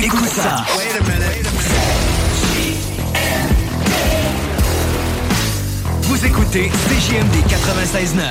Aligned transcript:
Écoute 0.00 0.28
ça. 0.28 0.64
Vous 6.02 6.24
écoutez 6.24 6.68
CJMD 6.70 7.34
96.9. 7.48 8.22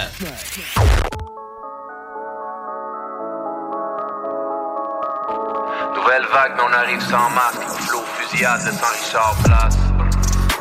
Nouvelle 5.93 6.25
vague, 6.31 6.53
mais 6.55 6.63
on 6.63 6.73
arrive 6.73 7.01
sans 7.01 7.29
masque. 7.31 7.59
Flow, 7.81 7.99
fusillade 8.17 8.61
de 8.61 8.71
Saint-Richard 8.71 9.35
Place. 9.43 9.77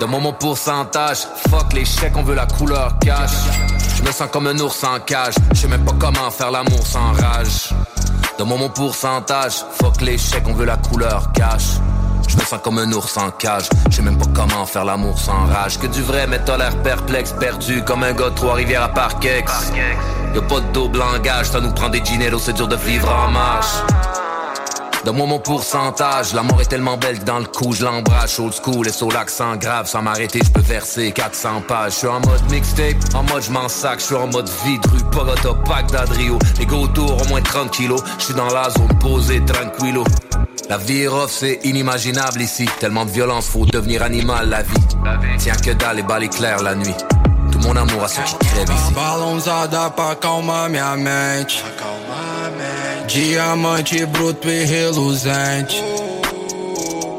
Dans 0.00 0.08
mon 0.08 0.32
pourcentage, 0.32 1.18
fuck 1.48 1.72
les 1.72 1.84
chèques, 1.84 2.16
on 2.16 2.24
veut 2.24 2.34
la 2.34 2.46
couleur 2.46 2.98
cash. 2.98 3.30
Je 3.96 4.02
me 4.02 4.10
sens 4.10 4.28
comme 4.32 4.48
un 4.48 4.58
ours 4.58 4.82
en 4.82 4.98
cage, 4.98 5.34
je 5.52 5.60
sais 5.60 5.68
même 5.68 5.84
pas 5.84 5.94
comment 6.00 6.30
faire 6.32 6.50
l'amour 6.50 6.84
sans 6.84 7.12
rage. 7.12 7.70
Dans 8.38 8.44
mon 8.44 8.68
pourcentage, 8.68 9.64
fuck 9.72 10.00
chèques, 10.00 10.46
on 10.46 10.52
veut 10.52 10.66
la 10.66 10.76
couleur 10.76 11.32
cash. 11.32 11.78
Je 12.28 12.36
me 12.36 12.42
sens 12.42 12.60
comme 12.62 12.78
un 12.78 12.92
ours 12.92 13.16
en 13.16 13.30
cage, 13.30 13.68
je 13.88 13.96
sais 13.96 14.02
même 14.02 14.18
pas 14.18 14.26
comment 14.34 14.66
faire 14.66 14.84
l'amour 14.84 15.18
sans 15.18 15.46
rage. 15.46 15.78
Que 15.78 15.86
du 15.86 16.02
vrai, 16.02 16.26
mais 16.26 16.38
t'as 16.44 16.58
l'air 16.58 16.76
perplexe, 16.82 17.32
perdu 17.32 17.82
comme 17.82 18.02
un 18.02 18.12
gars 18.12 18.28
de 18.28 18.34
Trois-Rivières 18.34 18.82
à 18.82 18.88
Parkex. 18.88 19.72
Y'a 20.34 20.42
pas 20.42 20.60
de 20.60 20.72
double 20.72 21.00
ça 21.44 21.60
nous 21.60 21.72
prend 21.72 21.88
des 21.88 22.04
gineros, 22.04 22.38
c'est 22.38 22.52
dur 22.52 22.68
de 22.68 22.76
vivre 22.76 23.10
en 23.10 23.30
marche. 23.30 23.76
Donne-moi 25.06 25.26
mon 25.26 25.38
pourcentage, 25.38 26.34
la 26.34 26.42
mort 26.42 26.60
est 26.60 26.64
tellement 26.64 26.96
belle 26.96 27.22
dans 27.22 27.38
le 27.38 27.44
coup 27.44 27.72
je 27.72 27.84
l'embrasse. 27.84 28.40
Old 28.40 28.52
school 28.52 28.88
et 28.88 28.90
sur 28.90 29.06
l'accent 29.12 29.54
grave, 29.54 29.86
sans 29.86 30.02
m'arrêter 30.02 30.40
je 30.44 30.50
peux 30.50 30.60
verser 30.60 31.12
400 31.12 31.62
pages. 31.68 31.92
Je 31.92 31.98
suis 31.98 32.08
en 32.08 32.18
mode 32.18 32.50
mixtape, 32.50 32.96
en 33.14 33.22
mode 33.22 33.44
je 33.44 33.52
m'en 33.52 33.68
sac, 33.68 34.00
je 34.00 34.06
suis 34.06 34.16
en 34.16 34.26
mode 34.26 34.50
vide 34.64 34.84
rue 34.86 35.04
Pogota, 35.12 35.54
pack 35.64 35.92
d'Adrio. 35.92 36.40
Les 36.58 36.66
go 36.66 36.78
autour 36.78 37.22
au 37.22 37.28
moins 37.28 37.40
30 37.40 37.70
kilos, 37.70 38.02
je 38.18 38.24
suis 38.24 38.34
dans 38.34 38.52
la 38.52 38.68
zone 38.68 38.98
posée 38.98 39.40
tranquillo. 39.44 40.02
La 40.68 40.76
vie 40.76 41.02
est 41.02 41.06
rough, 41.06 41.30
c'est 41.30 41.60
inimaginable 41.62 42.42
ici. 42.42 42.68
Tellement 42.80 43.04
de 43.04 43.10
violence, 43.12 43.46
faut 43.46 43.64
devenir 43.64 44.02
animal 44.02 44.48
la 44.48 44.62
vie. 44.62 44.74
Tiens 45.38 45.54
que 45.54 45.70
dalle 45.70 46.00
et 46.00 46.02
balles 46.02 46.28
clair 46.28 46.64
la 46.64 46.74
nuit. 46.74 46.96
Tout 47.52 47.60
mon 47.60 47.76
amour 47.76 48.02
à 48.02 48.08
ceux 48.08 48.22
qui 48.22 48.34
crèvent 48.38 48.72
ici. 48.72 48.92
Diamante 53.06 54.04
bruto 54.06 54.48
e 54.48 54.64
reluzente. 54.64 55.82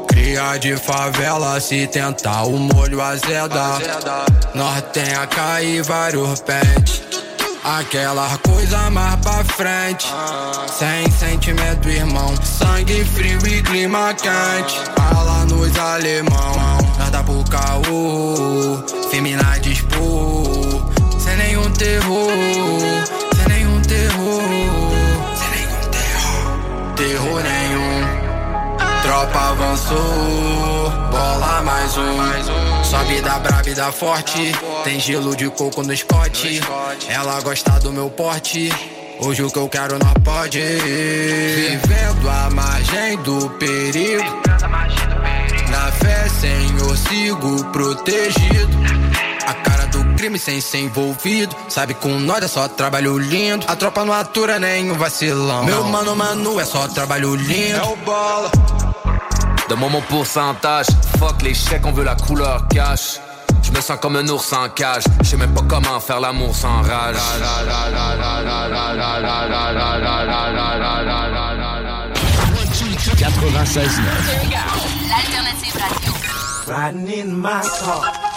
Cria 0.08 0.56
de 0.58 0.76
favela, 0.76 1.58
se 1.60 1.86
tentar 1.86 2.42
o 2.44 2.58
molho 2.58 3.00
azeda. 3.00 3.78
Nós 4.54 4.82
tem 4.92 5.14
a 5.14 5.26
cair 5.26 5.82
vários 5.82 6.40
pentes. 6.40 7.02
Aquela 7.64 8.38
coisa 8.38 8.90
mais 8.90 9.16
pra 9.16 9.44
frente. 9.44 10.06
Sem 10.78 11.10
sentimento, 11.10 11.88
irmão. 11.88 12.34
Sangue 12.42 13.04
frio 13.04 13.46
e 13.46 13.62
clima 13.62 14.14
quente. 14.14 14.78
Fala 14.96 15.44
nos 15.46 15.76
alemão. 15.78 16.78
Nada 16.98 17.22
pro 17.24 17.42
caô. 17.44 18.84
Femina 19.10 19.58
dispor. 19.60 20.92
Sem 21.18 21.36
nenhum 21.36 21.70
terror. 21.72 23.17
Terror. 26.98 27.40
Nenhum. 27.42 28.28
Tropa 29.02 29.38
avançou, 29.38 30.90
bola 31.10 31.62
mais 31.62 31.96
um. 31.96 32.84
Sobe 32.84 33.20
da 33.22 33.38
brava 33.38 33.70
e 33.70 33.74
da 33.74 33.92
forte. 33.92 34.52
Tem 34.84 35.00
gelo 35.00 35.34
de 35.34 35.48
coco 35.50 35.82
no 35.82 35.96
Scott. 35.96 36.60
Ela 37.08 37.40
gosta 37.40 37.78
do 37.80 37.92
meu 37.92 38.10
porte. 38.10 38.70
Hoje 39.20 39.42
o 39.42 39.50
que 39.50 39.58
eu 39.58 39.68
quero 39.68 39.98
não 39.98 40.12
pode. 40.24 40.60
Vivendo 40.60 42.28
à 42.28 42.50
margem 42.50 43.16
do 43.18 43.48
perigo. 43.50 44.42
Na 45.70 45.92
fé, 45.92 46.28
Senhor, 46.28 46.96
sigo 46.96 47.64
protegido. 47.66 48.78
A 49.46 49.54
cara 49.54 49.86
do 49.86 50.04
crime 50.18 50.38
sem 50.38 50.60
ser 50.60 50.80
envolvido. 50.80 51.54
Sabe 51.68 51.94
com 51.94 52.18
nós 52.18 52.42
é 52.42 52.48
só 52.48 52.66
trabalho 52.66 53.16
lindo. 53.18 53.64
A 53.68 53.76
tropa 53.76 54.04
não 54.04 54.12
atura 54.12 54.58
nenhum 54.58 54.94
vacilão. 54.94 55.64
Meu 55.64 55.84
mano, 55.84 56.16
mano, 56.16 56.58
é 56.58 56.64
só 56.64 56.88
trabalho 56.88 57.36
lindo. 57.36 57.78
É 57.78 57.82
o 57.82 57.96
bola. 57.96 58.50
Donne-moi 59.68 59.90
mon 59.90 60.02
pourcentage, 60.02 60.88
fuck 61.18 61.42
les 61.42 61.54
chèques, 61.54 61.86
on 61.86 61.92
veut 61.92 62.04
la 62.04 62.16
couleur 62.16 62.66
cash. 62.68 63.20
Je 63.62 63.70
me 63.70 63.80
sens 63.80 63.98
comme 64.00 64.16
un 64.16 64.26
ours 64.28 64.52
en 64.54 64.68
cage, 64.70 65.04
je 65.22 65.28
sais 65.28 65.36
même 65.36 65.52
pas 65.52 65.62
comment 65.68 66.00
faire 66.00 66.20
l'amour 66.20 66.56
sans 66.56 66.82
rage. 66.82 67.16
96.9. 73.16 73.98
L'alternative 75.10 75.76
radio. 75.76 76.12
Riding 76.66 77.08
in 77.20 77.36
my 77.36 77.60
car. 77.60 78.27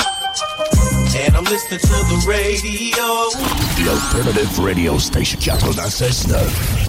And 1.14 1.36
I'm 1.36 1.44
listening 1.44 1.80
to 1.80 1.88
the 1.88 2.24
radio. 2.26 3.30
The 3.76 3.92
alternative 3.92 4.60
radio 4.60 4.98
station 4.98 5.40
96.9. 5.40 6.81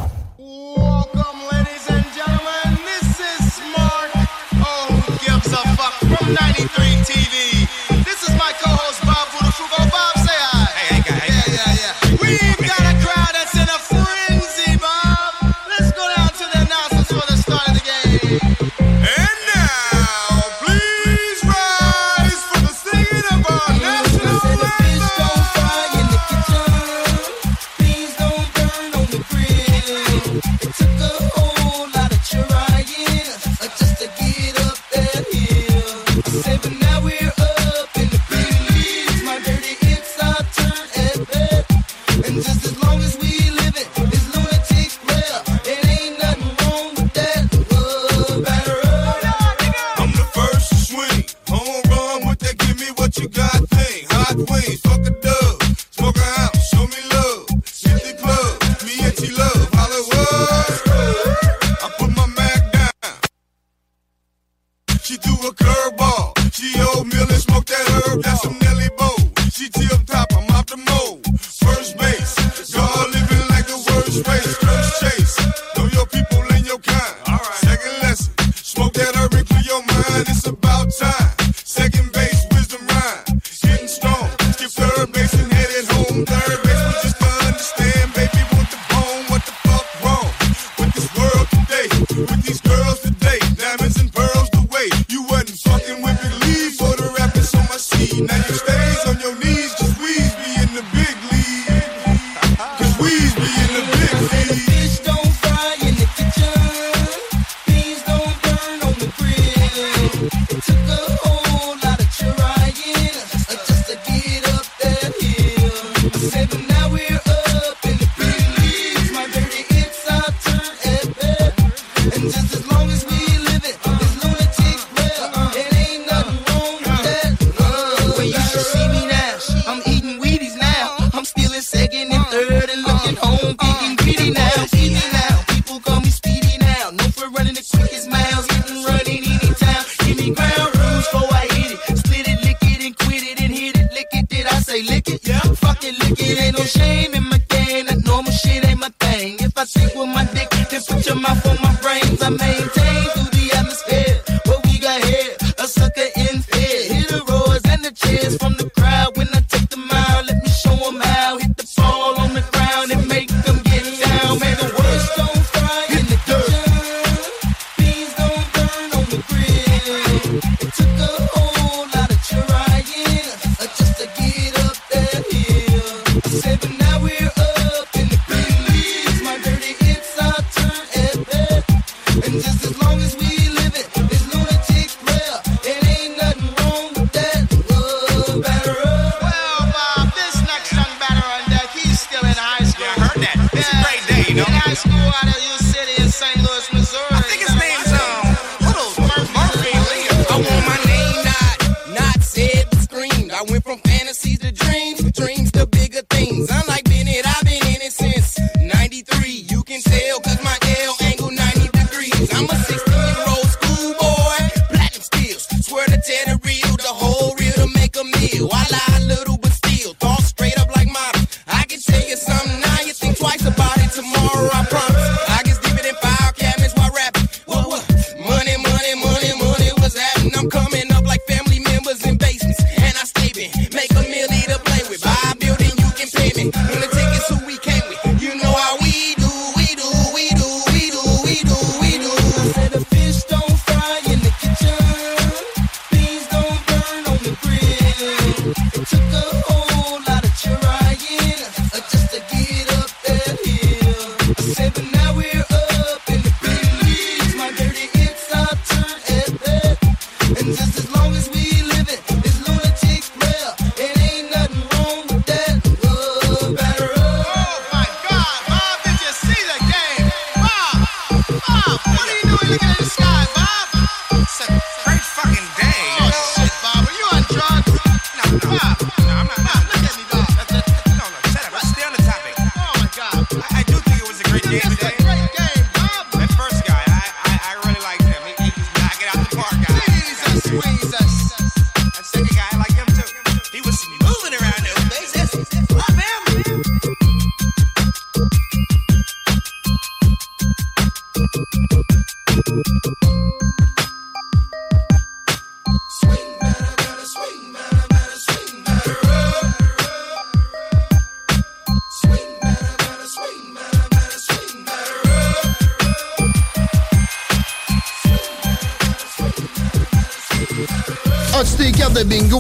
put 151.12 151.20
your 151.20 151.22
mouth 151.22 151.62
my 151.62 151.74
brains. 151.80 152.22
I 152.22 152.30
maintain 152.30 153.21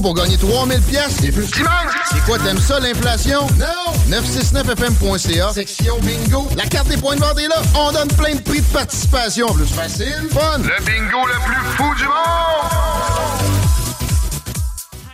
pour 0.02 0.14
gagner 0.14 0.36
3000 0.36 0.80
pièces 0.82 1.22
et 1.22 1.30
plus? 1.30 1.46
C'est 1.46 2.24
quoi, 2.24 2.38
t'aimes 2.38 2.58
ça, 2.60 2.80
l'inflation? 2.80 3.46
Non! 3.58 4.16
969fm.ca, 4.18 5.52
section 5.52 5.98
bingo. 6.00 6.48
La 6.56 6.66
carte 6.66 6.88
des 6.88 6.96
points 6.96 7.14
de 7.14 7.20
vente 7.20 7.38
est 7.38 7.48
là. 7.48 7.62
On 7.78 7.92
donne 7.92 8.08
plein 8.08 8.34
de 8.34 8.40
prix 8.40 8.60
de 8.60 8.66
participation. 8.66 9.46
Plus 9.54 9.66
facile, 9.66 10.28
fun. 10.30 10.58
Le 10.58 10.84
bingo 10.84 11.26
le 11.26 11.34
plus 11.46 11.64
fou 11.76 11.94
du 11.96 12.04
monde! 12.04 12.12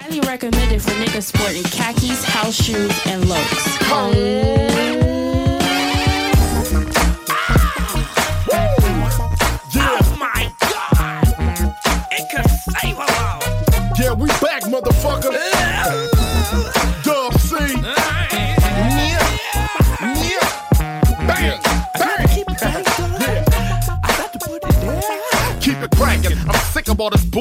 Highly 0.00 0.20
recommended 0.20 0.80
for 0.80 0.94
niggas 0.94 1.26
sporting 1.26 1.64
khakis, 1.64 2.24
house 2.24 2.56
shoes, 2.56 2.90
and 3.06 3.28
locs. 3.28 4.67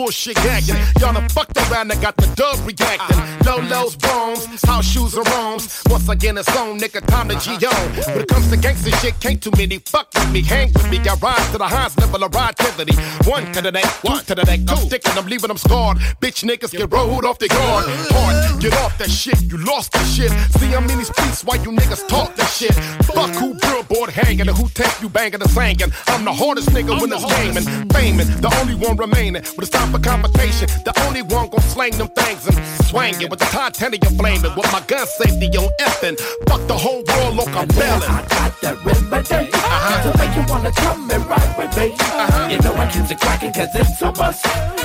Bullshit 0.08 0.36
gagging. 0.38 0.78
Y'all 1.02 1.12
done 1.12 1.28
fucked 1.28 1.58
around 1.58 1.92
and 1.92 2.02
got 2.02 2.16
the 2.16 2.28
dub 2.40 2.58
reacting. 2.66 3.20
Low 3.46 3.58
lows, 3.68 3.98
bones, 3.98 4.62
house 4.64 4.88
shoes 4.88 5.14
and 5.16 5.28
roams. 5.28 5.84
Once 5.90 6.08
again, 6.08 6.38
it's 6.38 6.48
on, 6.56 6.80
nigga, 6.80 7.06
time 7.08 7.28
to 7.28 7.36
G 7.36 7.52
on. 7.66 7.90
When 8.14 8.22
it 8.22 8.30
comes 8.30 8.50
to 8.52 8.56
gangsta 8.56 8.94
shit, 9.02 9.20
can't 9.20 9.42
too 9.42 9.52
many 9.58 9.80
fuck 9.80 10.08
with 10.14 10.32
me. 10.32 10.42
Hang 10.44 10.72
with 10.72 10.90
me, 10.90 11.00
I 11.00 11.14
rise 11.16 11.52
to 11.52 11.58
the 11.58 11.68
highest 11.68 12.00
level 12.00 12.24
of 12.24 12.34
activity. 12.36 12.96
One 13.30 13.52
to 13.52 13.62
the 13.62 13.72
neck, 13.72 14.04
one 14.04 14.24
to 14.26 14.36
the 14.36 14.44
neck. 14.44 14.62
I'm 14.70 14.78
sticking, 14.78 15.12
I'm 15.18 15.26
leaving 15.26 15.50
them 15.50 15.58
scarred. 15.58 15.98
Bitch 16.22 16.48
niggas 16.48 16.72
get 16.72 16.90
rolled 16.90 17.26
off 17.26 17.40
the 17.40 17.50
guard. 17.50 17.86
Hard, 18.16 18.62
get 18.62 18.74
off 18.78 18.98
that 19.00 19.10
shit, 19.10 19.42
you 19.44 19.58
lost 19.58 19.92
that 19.92 20.06
shit. 20.06 20.32
See, 20.58 20.74
I'm 20.74 20.90
in 20.90 20.98
these 21.00 21.10
streets 21.10 21.44
while 21.44 21.62
you 21.62 21.72
niggas 21.72 22.08
talk 22.08 22.34
that 22.36 22.50
shit. 22.50 22.74
Fuck 23.04 23.36
who 23.36 23.56
billboard 23.56 24.12
hanging 24.12 24.48
and 24.48 24.58
who 24.58 24.70
take 24.70 25.02
you 25.02 25.10
banging 25.10 25.42
and 25.42 25.52
singing. 25.52 25.92
I'm 26.08 26.24
the 26.24 26.34
hardest 26.34 26.70
nigga 26.70 26.96
when 27.00 27.12
it's 27.12 27.26
gaming, 27.26 27.68
faming, 27.90 28.42
the 28.42 28.52
only 28.62 28.76
one 28.76 28.96
remaining. 28.96 29.44
When 29.44 29.62
it's 29.62 29.70
time 29.70 29.92
for 29.92 29.97
confrontation, 30.00 30.68
the 30.84 30.94
only 31.06 31.22
one 31.22 31.50
gon' 31.50 31.62
slang 31.62 31.92
them 31.98 32.08
things 32.10 32.48
and 32.48 32.58
swang 32.86 33.20
it 33.22 33.30
with 33.30 33.40
the 33.40 33.46
titanium 33.46 34.14
flaming. 34.16 34.54
With 34.56 34.72
my 34.72 34.82
gun 34.88 35.06
safety 35.08 35.48
on 35.58 35.70
effing. 35.80 36.18
Fuck 36.48 36.68
the 36.68 36.78
whole 36.78 37.04
world, 37.08 37.36
look, 37.36 37.50
I'm 37.56 37.68
bailing. 37.70 38.04
I 38.04 38.26
got 38.30 38.54
that 38.62 38.78
remedy 38.86 39.50
uh-huh. 39.54 40.04
to 40.04 40.18
make 40.18 40.34
you 40.36 40.44
wanna 40.52 40.72
come 40.72 41.10
and 41.12 41.26
ride 41.26 41.54
with 41.58 41.72
me. 41.78 41.96
Uh-huh. 42.00 42.48
You 42.52 42.60
know 42.60 42.74
I 42.76 42.86
keep 42.92 43.10
it 43.10 43.20
cracking 43.20 43.54
cause 43.54 43.74
it's 43.74 44.02
a 44.02 44.12
must. 44.12 44.44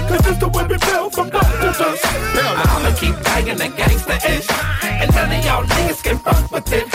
Cause 0.09 0.27
it's 0.27 0.39
the 0.39 0.49
way 0.49 0.65
we 0.67 0.79
feel 0.79 1.11
from 1.11 1.31
dust 1.31 1.53
to 1.61 1.69
dust. 1.73 2.05
I'ma 2.05 2.95
keep 2.97 3.15
banging 3.25 3.59
the 3.59 3.69
gangsta 3.75 4.17
ish. 4.29 4.49
And 4.85 5.11
none 5.15 5.33
of 5.33 5.45
y'all 5.45 5.65
niggas 5.65 6.03
can 6.03 6.19
fuck 6.19 6.51
with 6.51 6.73
it. 6.73 6.87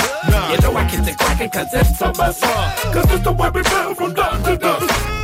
You 0.51 0.57
know 0.61 0.75
I 0.75 0.87
keep 0.89 1.05
it 1.07 1.17
cracking 1.17 1.49
cause 1.49 1.73
it's 1.73 2.01
uh. 2.01 2.13
a 2.13 2.17
must. 2.17 2.41
Cause 2.93 3.11
it's 3.11 3.23
the 3.23 3.31
way 3.31 3.49
we 3.49 3.63
feel 3.63 3.95
from 3.95 4.13
dust 4.13 4.45
to 4.45 4.57
dust. 4.57 5.16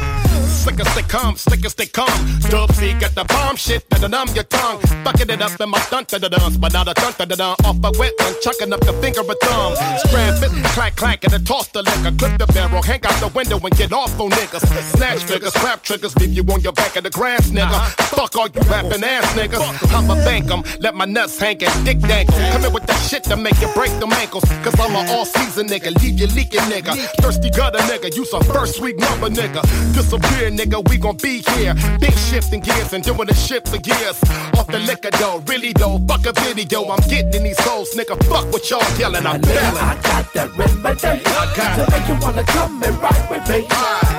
Sick 0.64 0.80
of 0.80 0.88
sick 0.88 1.04
they 1.04 1.10
come, 1.10 1.36
slick 1.36 1.66
as 1.66 1.76
they 1.76 1.86
come. 1.86 2.08
Dub 2.50 2.72
C 2.74 2.94
got 2.94 3.14
the 3.16 3.26
bomb 3.26 3.58
shit 3.58 3.84
that'll 3.90 4.08
numb 4.08 4.30
your 4.34 4.46
tongue. 4.46 4.80
Bucking 5.04 5.30
it 5.30 5.42
up 5.42 5.60
in 5.60 5.70
my 5.70 5.84
dun 5.92 6.06
dun 6.08 6.22
dun 6.22 6.56
but 6.58 6.72
not 6.72 6.88
a 6.88 6.94
dun 6.94 7.14
da 7.18 7.26
dun 7.26 7.56
off 7.66 7.78
a 7.84 7.92
wet 8.00 8.14
one, 8.20 8.34
chucking 8.42 8.72
up 8.72 8.80
the 8.80 8.94
finger 9.04 9.20
of 9.20 9.38
thumb. 9.44 9.76
Scram 10.08 10.42
it, 10.42 10.52
clack 10.72 10.96
clack, 10.96 11.24
and 11.26 11.34
then 11.34 11.44
toss 11.44 11.68
the 11.68 11.82
liquor. 11.84 12.16
Clip 12.18 12.38
the 12.38 12.48
barrel, 12.48 12.82
hang 12.82 13.04
out 13.04 13.20
the 13.20 13.28
window 13.36 13.60
and 13.60 13.76
get 13.76 13.92
off 13.92 14.18
on 14.22 14.30
niggas. 14.32 14.64
Snatch 14.96 15.24
figures, 15.24 15.52
clap 15.52 15.84
triggers, 15.84 16.16
leave 16.16 16.32
you 16.32 16.44
on 16.54 16.62
your 16.62 16.74
back 16.74 16.96
of 16.96 17.04
the 17.04 17.10
grass, 17.10 17.50
nigga. 17.50 17.80
Fuck 18.16 18.38
all 18.38 18.48
you 18.48 18.62
rapping 18.72 19.04
ass 19.04 19.26
niggas. 19.36 19.60
I'ma 19.94 20.16
bank 20.24 20.50
'em, 20.50 20.64
let 20.80 20.96
my 20.96 21.06
nuts 21.06 21.38
hang 21.38 21.62
and 21.62 21.86
dick 21.86 22.00
dangle. 22.00 22.40
Come 22.54 22.64
in 22.64 22.72
with 22.72 22.88
that 22.88 23.02
shit 23.10 23.24
to 23.26 23.36
make 23.36 23.60
you 23.60 23.68
break 23.76 23.92
them 24.00 24.14
ankles. 24.14 24.46
Cause 24.64 24.80
I'm 24.80 24.96
an 24.96 25.10
all 25.10 25.26
season 25.26 25.68
nigga, 25.68 25.92
leave 26.02 26.20
you 26.20 26.28
leaking 26.28 26.66
nigga. 26.72 26.96
Thirsty 27.22 27.50
gutter 27.50 27.80
nigga, 27.92 28.16
you 28.16 28.24
some 28.24 28.44
first 28.44 28.80
week 28.80 28.98
number 28.98 29.30
nigga. 29.30 29.62
Disappear 29.94 30.53
nigga, 30.58 30.88
we 30.90 30.98
gon' 30.98 31.18
be 31.18 31.42
here. 31.54 31.74
Big 32.00 32.14
shifting 32.14 32.62
gears 32.62 32.94
and 32.94 33.04
doing 33.04 33.28
the 33.28 33.34
shit 33.34 33.68
for 33.68 33.78
years. 33.78 34.18
Off 34.58 34.68
the 34.68 34.80
liquor 34.80 35.10
though, 35.20 35.40
really 35.48 35.74
though, 35.74 36.00
fuck 36.08 36.26
a 36.26 36.34
video. 36.42 36.90
I'm 36.90 37.02
getting 37.10 37.34
in 37.34 37.44
these 37.44 37.60
hoes, 37.60 37.94
nigga. 37.96 38.16
Fuck 38.26 38.52
what 38.52 38.70
y'all 38.70 38.84
yelling, 38.98 39.26
I'm 39.26 39.42
feeling. 39.42 39.84
I 39.84 40.00
got 40.04 40.34
that 40.34 40.50
remedy. 40.58 41.24
Got 41.58 41.76
to 41.78 41.92
make 41.92 42.08
you 42.08 42.18
wanna 42.22 42.44
come 42.44 42.84
and 42.84 42.98
ride 43.02 43.28
with 43.30 43.50
me. 43.50 43.68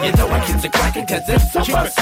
You 0.05 0.13
know 0.17 0.29
I 0.29 0.45
keep 0.47 0.65
it 0.65 0.73
cracking 0.73 1.07
cause 1.07 1.23
it's 1.29 1.57
a 1.57 1.63
Keep 1.63 1.77
it. 1.77 1.95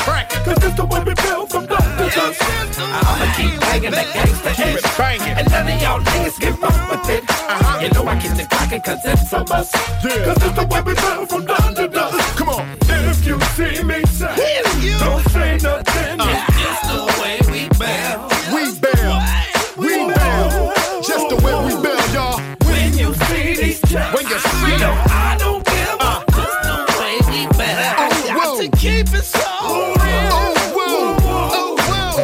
Cause 0.44 0.64
it's 0.64 0.76
the 0.76 0.86
way 0.86 1.00
we 1.04 1.14
build 1.14 1.50
from 1.50 1.66
dust 1.66 1.86
to 1.98 2.04
dust. 2.10 2.42
I'ma 2.78 3.26
keep 3.36 3.60
banging 3.60 3.92
that 3.92 4.06
gangsta 4.10 4.50
Keep 4.56 4.78
it 4.78 4.98
banging. 4.98 5.36
And 5.38 5.50
none 5.50 5.68
of 5.68 5.82
y'all 5.82 6.00
niggas 6.00 6.40
get 6.40 6.58
wrong 6.60 6.82
with 6.90 7.10
it. 7.10 7.22
Uh-huh. 7.28 7.80
You 7.82 7.90
know 7.90 8.06
I 8.06 8.18
keep 8.18 8.32
it 8.32 8.48
cracking 8.50 8.80
cause 8.80 9.04
it's 9.04 9.30
so 9.30 9.38
a 9.38 9.48
must. 9.48 9.72
Cause 9.72 10.42
it's 10.42 10.56
the 10.56 10.66
way 10.70 10.80
we 10.82 10.94
build 10.94 11.28
from 11.28 11.44
dust 11.44 11.76
to 11.76 11.88
dust. 11.88 12.36
Come 12.36 12.48
on. 12.48 12.81
If 13.24 13.28
you 13.28 13.38
see 13.54 13.84
me 13.84 14.02
say, 14.06 14.62
don't 14.98 15.22
say 15.30 15.56
nothing. 15.62 16.20
Uh, 16.20 16.44
it's 16.58 16.80
the 16.88 16.98
way 17.22 17.38
we 17.52 17.68
build. 17.78 18.18
We 18.52 18.62
bail, 18.82 19.16
we 19.78 19.94
bail. 20.12 20.72
Just 21.06 21.28
the 21.28 21.36
way 21.36 21.54
we 21.64 21.72
bail, 21.80 22.02
y'all. 22.12 22.40
When 22.66 22.98
you 22.98 23.14
see 23.14 23.54
these 23.54 23.80
checks, 23.82 24.12
When 24.12 24.26
you 24.26 24.38
see 24.40 24.72
you 24.72 24.78
know 24.78 24.94
them. 24.96 25.06
I 25.08 25.36
don't 25.38 25.64
give 25.64 26.00
a 26.00 26.24
Just 26.34 26.62
the 26.66 26.74
way 26.98 27.14
we 27.30 27.46
build. 27.46 27.94
Oh, 27.96 28.10
I 28.28 28.34
got 28.34 28.56
to 28.60 28.68
keep 28.76 29.06
it 29.14 29.22
so 29.22 29.38
real. 29.38 30.32
Oh, 30.34 30.54
whoa, 30.74 31.14
oh, 31.54 31.76
whoa. 31.86 32.18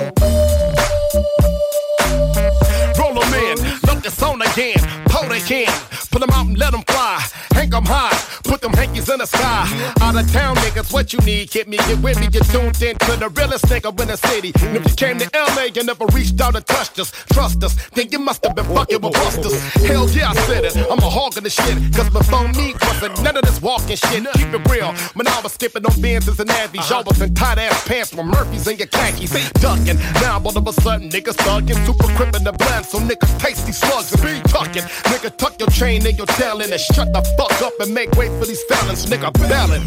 Roll 2.99 3.23
'em 3.23 3.35
in, 3.35 3.57
look 3.87 4.00
this 4.02 4.21
on 4.21 4.43
again. 4.43 4.81
Pull 5.07 5.28
they 5.28 5.40
can, 5.40 5.71
pull 6.11 6.23
'em 6.25 6.31
out 6.31 6.47
and 6.47 6.59
let 6.59 6.75
'em 6.75 6.83
fly. 6.88 7.17
Hang 7.59 7.75
'em 7.75 7.87
high, 7.87 8.17
put 8.45 8.61
them 8.61 8.73
hankies 8.73 9.09
in 9.09 9.19
the 9.19 9.27
sky. 9.27 9.67
Out 10.00 10.15
of 10.15 10.33
town 10.33 10.55
niggas, 10.62 10.93
what 10.93 11.12
you 11.12 11.19
need, 11.27 11.53
hit 11.53 11.67
me, 11.67 11.77
get 11.77 11.99
with 11.99 12.21
me, 12.21 12.29
get 12.29 12.45
tuned 12.55 12.81
in 12.81 12.97
to 12.99 13.17
the 13.19 13.29
realest 13.31 13.65
nigga 13.67 13.91
in 14.00 14.07
the 14.07 14.17
city. 14.17 14.53
And 14.62 14.77
if 14.77 14.85
you 14.88 14.95
came 14.95 15.19
to 15.19 15.29
LA, 15.35 15.65
you 15.75 15.83
never 15.83 16.07
reached 16.15 16.41
out 16.41 16.55
and 16.55 16.65
touched 16.65 17.00
us, 17.00 17.11
trust 17.33 17.65
us, 17.65 17.75
then 17.95 18.07
you 18.12 18.21
must 18.21 18.45
have 18.45 18.55
been 18.55 18.65
fucking 18.67 19.00
with 19.00 19.12
busters. 19.12 19.59
Hell 19.88 20.09
yeah, 20.11 20.31
I 20.31 20.35
said 20.47 20.67
it, 20.67 20.77
I'm 20.77 20.99
a 20.99 21.11
hog 21.11 21.37
of 21.37 21.43
the 21.43 21.50
shit. 21.50 21.77
Cause 21.97 22.09
before 22.11 22.47
me 22.55 22.75
wasn't 22.81 23.21
none 23.25 23.37
of 23.37 23.43
this 23.43 23.61
walking 23.61 23.97
shit. 23.97 24.23
Keep 24.35 24.55
it 24.55 24.71
real, 24.71 24.93
when 25.15 25.27
I 25.27 25.41
was 25.41 25.53
skipping 25.55 25.85
on 25.85 26.00
Benz's 26.00 26.38
and 26.38 26.50
Avies, 26.62 26.88
y'all 26.88 27.03
was 27.03 27.21
in 27.21 27.35
tight 27.35 27.59
ass 27.59 27.88
pants 27.88 28.15
with 28.15 28.25
Murphys 28.25 28.69
and 28.69 28.79
your 28.79 28.87
khakis. 28.87 29.35
Ducking, 29.55 29.99
now 30.23 30.41
all 30.45 30.57
of 30.57 30.65
a 30.65 30.73
sudden 30.73 31.11
niggas 31.11 31.38
thugging, 31.43 31.79
super 31.85 32.07
crippin' 32.15 32.45
the 32.45 32.53
blend, 32.53 32.87
so 32.87 33.00
niggas 33.00 33.35
these 33.67 33.79
slugs 33.79 34.12
and 34.12 34.23
be 34.23 34.49
tucking. 34.49 34.87
Nigga, 35.11 35.37
tuck 35.37 35.59
your 35.59 35.71
chain 35.71 36.07
and 36.07 36.17
your 36.17 36.27
talent 36.38 36.71
and 36.71 36.81
shut 36.81 37.12
the 37.12 37.23
fuck 37.37 37.48
up 37.62 37.78
and 37.81 37.93
make 37.95 38.11
way 38.12 38.28
for 38.38 38.47
these 38.47 38.62
felons, 38.64 39.07
nigga, 39.07 39.33
ballin'. 39.49 39.87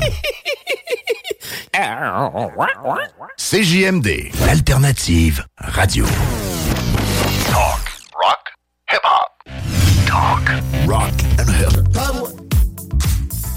CJMD, 3.37 4.31
l'alternative 4.45 5.43
radio. 5.77 6.05
Talk, 7.49 7.91
rock, 8.21 8.51
hip 8.89 9.01
hop. 9.03 9.31
Talk, 10.05 10.49
rock 10.87 11.13
and 11.39 11.49
hip. 11.49 11.71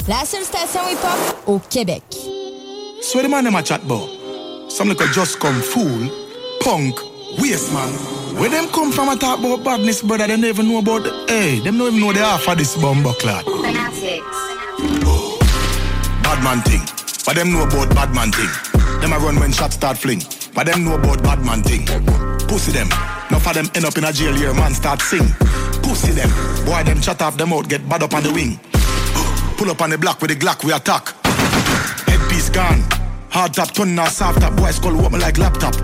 La 0.06 0.24
seule 0.24 0.44
station 0.44 0.80
hip-hop 0.88 1.48
au 1.48 1.58
Québec. 1.70 2.02
So 3.00 3.22
the 3.22 3.28
man 3.28 3.44
them 3.44 3.54
a 3.54 3.62
chat 3.62 3.82
about? 3.82 4.08
Some 4.70 4.88
little 4.88 5.06
just 5.08 5.40
come 5.40 5.60
fool, 5.60 6.10
punk, 6.60 7.00
waste 7.38 7.72
man. 7.72 8.23
Where 8.38 8.50
them 8.50 8.68
come 8.68 8.90
from 8.92 9.08
a 9.08 9.16
talk 9.16 9.38
about 9.38 9.64
badness, 9.64 10.02
brother, 10.02 10.26
they 10.26 10.36
never 10.36 10.62
know 10.62 10.78
about 10.78 11.04
the, 11.04 11.24
hey, 11.28 11.60
them 11.60 11.78
don't 11.78 11.94
even 11.94 12.00
know 12.00 12.12
the 12.12 12.18
half 12.18 12.48
of 12.48 12.58
this 12.58 12.76
bomber 12.76 13.12
clot. 13.14 13.44
Bad 16.22 16.42
man 16.42 16.60
thing. 16.62 16.82
But 17.24 17.36
them 17.36 17.52
know 17.52 17.62
about 17.62 17.94
bad 17.94 18.12
man 18.14 18.32
thing. 18.32 18.50
Them 19.00 19.12
a 19.12 19.18
run 19.18 19.38
when 19.38 19.52
shots 19.52 19.76
start 19.76 19.98
fling. 19.98 20.22
But 20.52 20.66
them 20.66 20.84
know 20.84 20.96
about 20.96 21.22
bad 21.22 21.44
man 21.44 21.62
thing. 21.62 21.86
Pussy 22.48 22.72
them. 22.72 22.88
Enough 23.30 23.46
of 23.46 23.54
them 23.54 23.70
end 23.74 23.84
up 23.84 23.96
in 23.96 24.04
a 24.04 24.12
jail 24.12 24.34
here, 24.34 24.52
man 24.52 24.74
start 24.74 25.00
sing. 25.00 25.26
Pussy 25.82 26.12
them. 26.12 26.28
Boy, 26.66 26.82
them 26.82 27.00
chat 27.00 27.22
off 27.22 27.36
them 27.36 27.52
out, 27.52 27.68
get 27.68 27.88
bad 27.88 28.02
up 28.02 28.14
on 28.14 28.22
the 28.24 28.32
wing. 28.32 28.58
Pull 29.56 29.70
up 29.70 29.80
on 29.80 29.90
the 29.90 29.98
block 29.98 30.20
with 30.20 30.30
the 30.30 30.36
Glock, 30.36 30.64
we 30.64 30.72
attack. 30.72 31.14
Headpiece 32.08 32.50
gone. 32.50 32.82
Hard 33.30 33.54
top, 33.54 33.70
turn 33.72 33.94
now 33.94 34.06
soft 34.06 34.40
top. 34.40 34.56
Boys 34.56 34.78
call 34.78 34.96
what 34.96 35.12
me 35.12 35.18
like 35.18 35.38
laptop. 35.38 35.74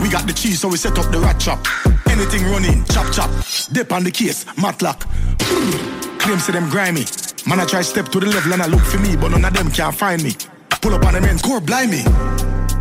We 0.00 0.08
got 0.10 0.26
the 0.26 0.32
cheese, 0.32 0.60
so 0.60 0.68
we 0.68 0.76
set 0.76 0.98
up 0.98 1.10
the 1.10 1.18
rat 1.18 1.40
trap. 1.40 1.64
Anything 2.08 2.44
running, 2.50 2.84
chop 2.86 3.12
chop. 3.12 3.30
Dip 3.72 3.92
on 3.92 4.04
the 4.04 4.10
case, 4.10 4.46
matlock. 4.56 5.06
Claim 6.18 6.38
say 6.38 6.52
them 6.52 6.68
grimy. 6.70 7.04
Man, 7.46 7.60
I 7.60 7.64
try 7.64 7.82
step 7.82 8.08
to 8.08 8.20
the 8.20 8.26
level 8.26 8.52
and 8.52 8.62
I 8.62 8.66
look 8.66 8.82
for 8.82 8.98
me, 8.98 9.16
but 9.16 9.30
none 9.30 9.44
of 9.44 9.52
them 9.52 9.70
can 9.70 9.92
find 9.92 10.22
me. 10.22 10.32
Pull 10.82 10.94
up 10.94 11.04
on 11.04 11.14
the 11.14 11.20
men's 11.20 11.42
core, 11.42 11.60
blind 11.60 11.90
me. 11.90 12.02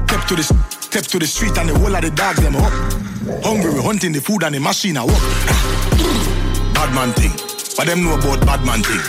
Step 0.08 0.28
to 0.28 0.36
the 0.36 0.44
step 0.44 1.04
to 1.06 1.20
the 1.20 1.28
street 1.28 1.58
and 1.58 1.70
the 1.70 1.78
whole 1.78 1.96
of 1.96 2.02
the 2.02 2.12
dogs 2.12 2.42
them 2.42 2.56
up. 2.56 2.72
Hungry, 3.44 3.74
we 3.74 3.82
hunting 3.82 4.12
the 4.12 4.22
food 4.22 4.44
and 4.44 4.56
the 4.56 4.60
machine 4.60 4.98
I 4.98 5.04
walk. 5.04 5.22
bad 6.74 6.94
man 6.94 7.12
thing, 7.14 7.32
but 7.76 7.86
them 7.88 8.04
know 8.04 8.16
about 8.16 8.46
bad 8.46 8.66
man 8.66 8.82
thing. 8.82 9.02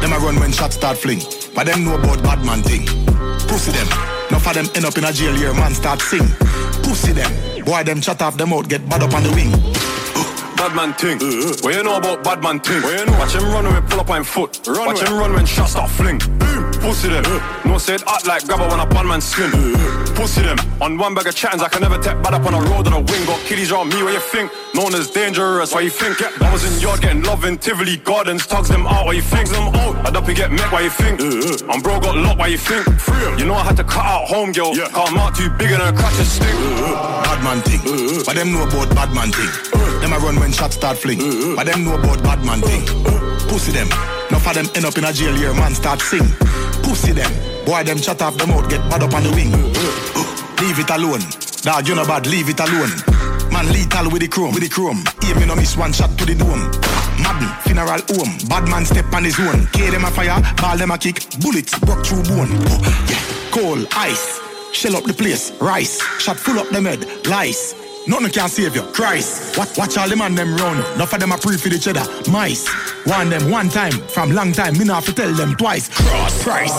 Them 0.00 0.12
a 0.12 0.18
run 0.18 0.38
when 0.40 0.52
shots 0.52 0.76
start 0.76 0.96
fling, 0.98 1.20
but 1.54 1.66
them 1.66 1.84
know 1.84 1.94
about 1.96 2.22
bad 2.22 2.44
man 2.44 2.62
thing. 2.62 2.86
Pussy 3.46 3.72
them, 3.72 3.88
enough 4.28 4.46
of 4.46 4.54
them 4.54 4.66
end 4.74 4.84
up 4.84 4.96
in 4.96 5.04
a 5.04 5.12
jail 5.12 5.34
here, 5.34 5.54
man 5.54 5.74
start 5.74 6.00
sing. 6.00 6.26
Pussy 6.82 7.12
them, 7.12 7.30
boy 7.64 7.82
them 7.84 8.00
chat 8.00 8.22
off 8.22 8.36
them 8.36 8.52
out, 8.52 8.68
get 8.68 8.88
bad 8.88 9.02
up 9.02 9.14
on 9.14 9.22
the 9.22 9.30
wing. 9.30 9.50
Bad 10.56 10.74
man 10.76 10.94
ting. 10.94 11.18
Uh-huh. 11.18 11.56
What 11.62 11.74
you 11.74 11.82
know 11.82 11.96
about 11.96 12.24
bad 12.24 12.42
man 12.42 12.60
ting? 12.60 12.82
What 12.82 12.98
you 12.98 13.06
know? 13.06 13.18
Watch 13.18 13.34
him 13.34 13.44
run 13.44 13.64
when 13.64 13.74
we 13.74 13.88
pull 13.88 14.00
up 14.00 14.10
on 14.10 14.24
foot. 14.24 14.66
Run 14.66 14.86
Watch 14.86 15.02
him 15.02 15.18
run 15.18 15.32
when 15.32 15.46
shots 15.46 15.72
start 15.72 15.90
fling. 15.90 16.20
Pussy 16.84 17.08
them. 17.08 17.24
No 17.64 17.78
said 17.78 18.02
act 18.06 18.26
like 18.26 18.44
grabber 18.46 18.68
when 18.68 18.78
a 18.78 18.86
bad 18.86 19.06
man 19.06 19.22
skin. 19.22 19.50
Pussy 20.14 20.42
them. 20.42 20.58
On 20.82 20.98
one 20.98 21.14
bag 21.14 21.26
of 21.26 21.34
chattings, 21.34 21.62
I 21.62 21.68
can 21.70 21.80
never 21.80 21.96
tap 21.96 22.22
bad 22.22 22.34
up 22.34 22.44
on 22.44 22.52
a 22.52 22.60
road 22.60 22.86
on 22.86 22.92
a 22.92 23.00
wing. 23.00 23.24
Got 23.24 23.40
kiddies 23.46 23.72
around 23.72 23.88
me, 23.88 24.02
what 24.02 24.12
you 24.12 24.20
think? 24.20 24.52
Known 24.74 24.94
as 24.94 25.08
dangerous, 25.10 25.72
what 25.72 25.82
you 25.82 25.88
think? 25.88 26.20
I 26.42 26.52
was 26.52 26.62
in 26.62 26.78
yard 26.82 27.00
getting 27.00 27.22
love 27.22 27.46
in 27.46 27.56
Tivoli 27.56 27.96
Gardens, 27.96 28.46
tugs 28.46 28.68
them 28.68 28.86
out, 28.86 29.06
what 29.06 29.16
you 29.16 29.22
think? 29.22 29.48
them 29.48 29.74
out. 29.74 29.96
I'd 30.06 30.14
up 30.14 30.28
and 30.28 30.36
get 30.36 30.52
met, 30.52 30.70
what 30.70 30.84
you 30.84 30.90
think? 30.90 31.20
I'm 31.70 31.80
bro 31.80 31.98
got 32.00 32.16
locked, 32.18 32.38
what 32.38 32.50
you 32.50 32.58
think? 32.58 32.86
You 33.38 33.46
know 33.46 33.54
I 33.54 33.64
had 33.64 33.78
to 33.78 33.84
cut 33.84 34.04
out 34.04 34.28
home, 34.28 34.52
girl. 34.52 34.76
Yeah. 34.76 34.88
Cause 34.88 35.08
I'm 35.08 35.16
out 35.16 35.34
too 35.34 35.48
bigger 35.56 35.78
than 35.78 35.88
a 35.88 35.96
a 35.96 36.24
stick. 36.24 36.52
Bad 37.24 37.42
man 37.42 37.62
thing, 37.62 37.80
but 38.26 38.34
them 38.36 38.52
know 38.52 38.64
about 38.68 38.94
bad 38.94 39.14
man 39.14 39.32
thing. 39.32 39.83
Them 40.04 40.12
a 40.12 40.18
run 40.18 40.38
when 40.38 40.52
shots 40.52 40.76
start 40.76 40.98
fling, 40.98 41.16
mm-hmm. 41.16 41.56
but 41.56 41.64
them 41.64 41.82
know 41.82 41.96
about 41.96 42.22
bad 42.22 42.44
man 42.44 42.60
thing. 42.60 42.84
Mm-hmm. 42.84 43.48
Pussy 43.48 43.72
them, 43.72 43.88
enough 44.28 44.46
of 44.46 44.52
them 44.52 44.68
end 44.76 44.84
up 44.84 44.98
in 44.98 45.04
a 45.08 45.10
jail 45.10 45.32
here, 45.32 45.54
man 45.54 45.72
start 45.72 46.02
sing. 46.02 46.28
Pussy 46.84 47.12
them, 47.12 47.32
boy 47.64 47.82
them 47.84 47.96
chat 47.96 48.20
off 48.20 48.36
them 48.36 48.50
out, 48.50 48.68
get 48.68 48.84
bad 48.92 49.00
up 49.00 49.14
on 49.14 49.22
the 49.24 49.32
wing. 49.32 49.48
Mm-hmm. 49.48 50.60
Leave 50.60 50.78
it 50.78 50.90
alone, 50.92 51.24
dog 51.64 51.88
you 51.88 51.94
know 51.94 52.04
bad, 52.04 52.26
leave 52.26 52.50
it 52.52 52.60
alone. 52.60 52.92
Man 53.48 53.64
lethal 53.72 54.12
with 54.12 54.20
the 54.20 54.28
chrome, 54.28 54.52
with 54.52 54.60
the 54.60 54.68
chrome. 54.68 55.00
Aim 55.24 55.40
you 55.40 55.46
no 55.46 55.56
miss 55.56 55.74
one 55.74 55.94
shot 55.94 56.12
to 56.20 56.28
the 56.28 56.36
dome. 56.36 56.68
Madden, 57.24 57.48
funeral 57.64 58.04
home, 58.12 58.36
bad 58.44 58.68
man 58.68 58.84
step 58.84 59.08
on 59.08 59.24
his 59.24 59.40
own. 59.40 59.64
K 59.72 59.88
them 59.88 60.04
a 60.04 60.10
fire, 60.12 60.36
ball 60.60 60.76
them 60.76 60.90
a 60.90 60.98
kick, 60.98 61.24
bullets 61.40 61.78
broke 61.80 62.04
through 62.04 62.28
bone. 62.28 62.52
Oh, 62.52 62.76
yeah, 63.08 63.24
coal, 63.56 63.80
ice, 63.96 64.36
shell 64.76 65.00
up 65.00 65.04
the 65.04 65.14
place, 65.14 65.50
rice, 65.64 65.96
shot 66.20 66.36
full 66.36 66.60
up 66.60 66.68
them 66.68 66.84
head, 66.84 67.08
lice. 67.24 67.72
Nothing 68.06 68.30
can 68.32 68.48
save 68.50 68.76
you, 68.76 68.82
Christ. 68.92 69.56
Watch, 69.56 69.78
watch 69.78 69.96
all 69.96 70.08
them 70.08 70.20
and 70.20 70.36
them 70.36 70.54
run. 70.56 70.76
Enough 70.94 71.14
of 71.14 71.20
them 71.20 71.32
a 71.32 71.38
pre 71.38 71.56
for 71.56 71.68
each 71.68 71.88
other. 71.88 72.04
Mice. 72.30 72.68
One 73.06 73.30
them 73.30 73.50
one 73.50 73.70
time, 73.70 73.92
from 73.92 74.32
long 74.32 74.52
time, 74.52 74.76
me 74.76 74.84
not 74.84 75.04
have 75.04 75.06
to 75.06 75.14
tell 75.14 75.32
them 75.32 75.54
twice. 75.56 75.88
Cross 75.88 76.42
price. 76.42 76.72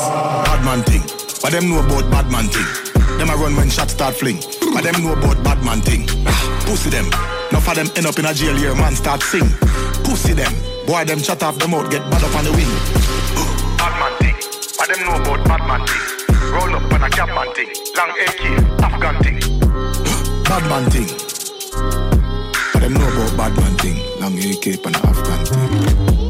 Bad 0.46 0.64
man 0.64 0.84
thing. 0.84 1.02
But 1.42 1.52
them 1.52 1.70
know 1.70 1.80
about 1.80 2.12
bad 2.12 2.32
man 2.32 2.46
thing. 2.46 3.18
Them 3.18 3.30
a 3.30 3.36
run 3.38 3.56
when 3.56 3.70
shots 3.72 3.94
start 3.94 4.16
fling. 4.16 4.38
But 4.74 4.84
them 4.84 5.02
know 5.04 5.14
about 5.14 5.44
bad 5.44 5.64
man 5.66 5.82
thing. 5.82 6.06
Ah, 6.28 6.64
pussy 6.68 6.92
them. 6.92 7.08
Enough 7.50 7.70
of 7.70 7.76
them 7.76 7.88
end 7.96 8.06
up 8.06 8.20
in 8.20 8.26
a 8.26 8.34
jail 8.34 8.56
here, 8.56 8.76
man 8.76 8.96
start 8.96 9.24
sing. 9.24 9.50
Pussy 10.04 10.34
them. 10.34 10.54
Boy 10.86 11.06
them 11.06 11.20
chat 11.20 11.42
off 11.42 11.58
them 11.58 11.74
out, 11.74 11.90
get 11.90 12.08
bad 12.12 12.24
up 12.24 12.36
on 12.36 12.46
the 12.46 12.52
wing. 12.52 12.70
Bad 13.82 13.98
man 13.98 14.14
thing. 14.22 14.36
But 14.78 14.94
them 14.94 15.02
know 15.08 15.18
about 15.18 15.48
bad 15.48 15.66
man 15.66 15.88
thing. 15.88 16.54
Roll 16.54 16.76
up 16.76 16.94
on 16.94 17.04
a 17.04 17.10
cap 17.10 17.30
man 17.30 17.52
thing. 17.56 17.70
Long 17.98 18.12
AK, 18.14 18.84
Afghan 18.84 19.24
thing. 19.24 19.65
Bad 20.46 20.64
man 20.70 20.90
thing. 20.92 21.08
But 22.72 22.80
them 22.82 22.94
know 22.94 23.08
about 23.34 23.38
bad 23.38 23.58
man 23.58 23.76
thing. 23.78 23.98
Long 24.22 24.38
AK 24.38 24.86
and 24.86 24.96
Afghan 24.96 25.46
thing. 25.46 26.30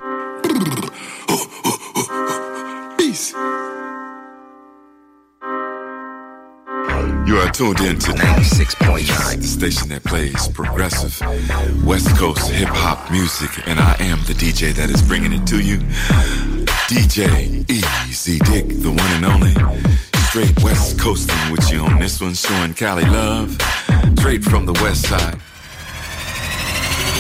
Peace. 2.98 3.34
You 7.28 7.38
are 7.40 7.52
tuned 7.52 7.82
in 7.82 8.00
to 8.00 8.12
96.9, 8.12 9.38
the 9.38 9.44
station 9.44 9.90
that 9.90 10.04
plays 10.06 10.48
progressive 10.48 11.20
West 11.84 12.16
Coast 12.16 12.50
hip 12.52 12.70
hop 12.70 13.12
music, 13.12 13.68
and 13.68 13.80
I 13.80 13.96
am 14.00 14.20
the 14.28 14.34
DJ 14.34 14.74
that 14.76 14.90
is 14.90 15.02
bringing 15.02 15.34
it 15.34 15.46
to 15.48 15.60
you. 15.60 15.80
DJ 16.88 17.70
Easy 17.70 18.40
Dick, 18.40 18.70
the 18.82 18.90
one 18.90 19.12
and 19.12 19.26
only. 19.26 19.54
Straight 20.30 20.64
West 20.64 21.00
Coasting 21.00 21.52
with 21.52 21.70
you 21.72 21.80
on 21.80 22.00
this 22.00 22.22
one, 22.22 22.34
showing 22.34 22.74
Cali 22.74 23.04
love. 23.06 23.58
Straight 24.26 24.44
from 24.44 24.66
the 24.66 24.74
West 24.82 25.06
Side. 25.06 25.38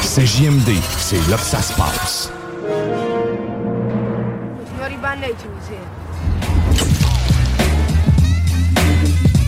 C'est 0.01 0.25
JMD, 0.25 0.73
c'est 0.97 1.21
là 1.29 1.37
que 1.37 1.43
ça 1.43 1.61
se 1.61 1.71
passe. 1.73 2.31
Naughty 4.79 4.95
by 4.95 5.15
nature 5.21 5.51
was 5.53 5.67
here. 5.69 5.85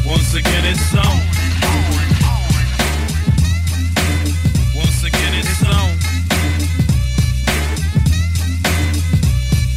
Once 0.05 0.35
again, 0.35 0.65
it's 0.65 0.93
on. 0.93 1.17
Once 4.75 5.03
again, 5.03 5.33
it's 5.33 5.63
on. 5.65 5.97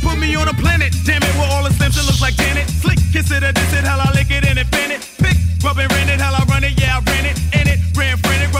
Put 0.02 0.18
me 0.18 0.36
on 0.36 0.48
a 0.48 0.52
planet, 0.52 0.92
damn 1.06 1.22
it, 1.22 1.34
where 1.38 1.48
all 1.50 1.64
the 1.64 1.70
slims 1.70 1.96
it 1.96 2.04
looks 2.04 2.20
like 2.20 2.34
Janet. 2.34 2.68
Flick, 2.82 2.98
kiss 3.10 3.30
it 3.30 3.42
or 3.42 3.52
diss 3.52 3.72
it, 3.72 3.84
hell 3.84 4.02
I 4.02 4.12
lick 4.12 4.30
it 4.30 4.44
and 4.44 4.58
it 4.58 4.66
it. 4.70 5.00
Pick, 5.16 5.38
rub 5.64 5.78
and 5.78 5.90
rent 5.90 6.10
it, 6.10 6.20
hell 6.20 6.34
I 6.34 6.44
run 6.44 6.62
it, 6.62 6.78
yeah 6.78 6.98
I 6.98 7.10
ran 7.10 7.24
it. 7.24 7.59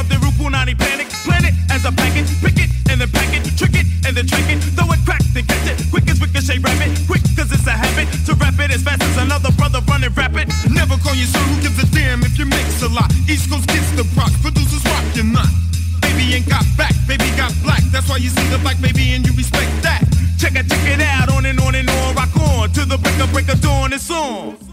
Rub 0.00 0.08
the 0.08 0.16
roof, 0.24 0.32
punani 0.40 0.72
panic. 0.72 1.12
Plan 1.28 1.44
it 1.44 1.52
as 1.68 1.84
a 1.84 1.92
packet, 1.92 2.24
pick 2.40 2.56
it 2.56 2.72
and 2.88 2.96
then 2.96 3.10
pack 3.12 3.36
it, 3.36 3.44
trick 3.52 3.76
it 3.76 3.84
and 4.08 4.16
then 4.16 4.24
trick 4.24 4.48
it. 4.48 4.56
Throw 4.72 4.88
it, 4.96 5.00
crack, 5.04 5.20
then 5.36 5.44
catch 5.44 5.68
it. 5.68 5.76
Quick 5.92 6.08
as 6.08 6.16
ricochet, 6.16 6.56
rap 6.56 6.80
it. 6.80 6.88
Quick 7.04 7.20
cause 7.36 7.52
it's 7.52 7.68
a 7.68 7.76
habit 7.76 8.08
to 8.24 8.32
rap 8.40 8.56
it 8.64 8.72
as 8.72 8.80
fast 8.80 9.04
as 9.04 9.20
another 9.20 9.52
brother 9.60 9.84
running 9.84 10.08
rapid. 10.16 10.48
Never 10.72 10.96
call 11.04 11.12
you 11.12 11.28
sir, 11.28 11.44
who 11.52 11.60
gives 11.60 11.76
a 11.76 11.86
damn 11.92 12.24
if 12.24 12.38
you 12.40 12.48
mix 12.48 12.80
a 12.80 12.88
lot? 12.88 13.12
East 13.28 13.52
Coast 13.52 13.68
gets 13.68 13.92
the 13.92 14.08
proc, 14.16 14.32
producers 14.40 14.80
rock 14.88 15.04
your 15.12 15.28
nut. 15.28 15.52
Baby 16.00 16.32
ain't 16.32 16.48
got 16.48 16.64
back, 16.80 16.96
baby 17.04 17.28
got 17.36 17.52
black. 17.60 17.84
That's 17.92 18.08
why 18.08 18.24
you 18.24 18.32
see 18.32 18.48
the 18.48 18.56
black 18.64 18.80
baby 18.80 19.12
and 19.12 19.20
you 19.20 19.36
respect 19.36 19.68
that. 19.84 20.00
Check 20.40 20.56
it, 20.56 20.64
check 20.64 20.80
it 20.88 21.04
out, 21.04 21.28
on 21.28 21.44
and 21.44 21.60
on 21.60 21.76
and 21.76 21.90
on, 21.92 22.16
rock 22.16 22.32
on 22.40 22.72
to 22.72 22.88
the 22.88 22.96
break 22.96 23.20
of 23.20 23.28
break 23.36 23.52
of 23.52 23.60
dawn. 23.60 23.92
It's 23.92 24.08
on. 24.08 24.69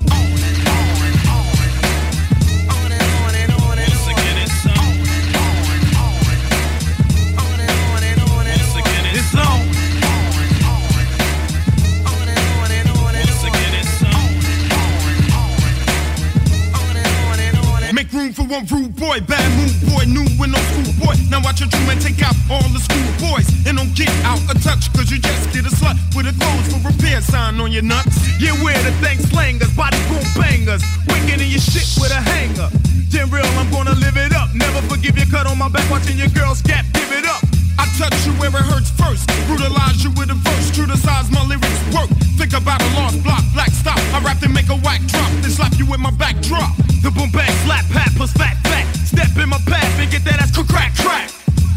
One 18.47 18.63
rude 18.71 18.95
boy, 18.95 19.19
bad 19.27 19.43
mood 19.59 19.75
boy, 19.91 20.07
new 20.07 20.23
and 20.23 20.55
no 20.55 20.59
school 20.71 20.87
boy. 21.03 21.19
Now 21.27 21.43
watch 21.43 21.59
your 21.59 21.67
true 21.67 21.83
man 21.83 21.99
take 21.99 22.23
out 22.23 22.31
all 22.47 22.63
the 22.71 22.79
school 22.79 23.03
boys 23.19 23.43
and 23.67 23.75
don't 23.75 23.91
get 23.91 24.07
out 24.23 24.39
of 24.47 24.55
touch, 24.63 24.87
cause 24.95 25.11
you 25.11 25.19
just 25.19 25.51
get 25.51 25.67
a 25.67 25.73
slut 25.75 25.99
with 26.15 26.31
a 26.31 26.35
clothes 26.39 26.71
for 26.71 26.79
repair 26.87 27.19
sign 27.19 27.59
on 27.59 27.75
your 27.75 27.83
nuts. 27.83 28.15
Yeah, 28.39 28.55
where 28.63 28.79
the 28.87 28.95
thing 29.03 29.19
slangers, 29.19 29.75
body 29.75 29.99
boom 30.07 30.23
bangers, 30.39 30.79
wicked 31.11 31.43
in 31.43 31.51
your 31.51 31.59
shit 31.59 31.83
with 31.99 32.15
a 32.15 32.23
hanger. 32.23 32.71
Then 33.11 33.27
real, 33.35 33.43
I'm 33.59 33.67
gonna 33.67 33.99
live 33.99 34.15
it 34.15 34.31
up. 34.31 34.55
Never 34.55 34.79
forgive 34.87 35.19
your 35.19 35.27
cut 35.27 35.43
on 35.43 35.59
my 35.59 35.67
back, 35.67 35.83
watching 35.91 36.15
your 36.15 36.31
girls 36.31 36.63
gap, 36.63 36.87
give 36.95 37.11
it 37.11 37.27
up. 37.27 37.43
I 37.75 37.83
touch 37.99 38.15
you 38.23 38.31
where 38.39 38.47
it 38.47 38.63
hurts 38.63 38.95
first. 38.95 39.27
Brutalize 39.51 40.07
you 40.07 40.11
with 40.15 40.31
a 40.31 40.39
verse. 40.39 40.71
True 40.71 40.87
to 40.87 40.95
size, 40.95 41.27
my 41.35 41.43
lyrics 41.43 41.83
work. 41.91 42.07
Think 42.39 42.55
about 42.55 42.79
a 42.79 42.87
lost 42.95 43.19
block, 43.27 43.43
black 43.51 43.75
stop. 43.75 43.99
I 44.15 44.23
rap 44.23 44.39
and 44.39 44.53
make 44.55 44.71
a 44.71 44.79
whack 44.87 45.03
drop, 45.11 45.27
then 45.43 45.51
slap 45.51 45.75
you 45.75 45.85
with 45.85 45.99
my 45.99 46.11
backdrop. 46.15 46.86
The 47.03 47.11
boom 47.11 47.29
bang 47.31 47.51
slap 47.65 47.85
pat 47.89 48.11
plus 48.15 48.31
fat 48.33 48.57
fat. 48.63 48.85
Step 49.05 49.37
in 49.37 49.49
my 49.49 49.59
path 49.65 49.99
and 49.99 50.11
get 50.11 50.23
that 50.25 50.39
ass 50.41 50.51
crack 50.51 50.93
crack. 50.95 51.29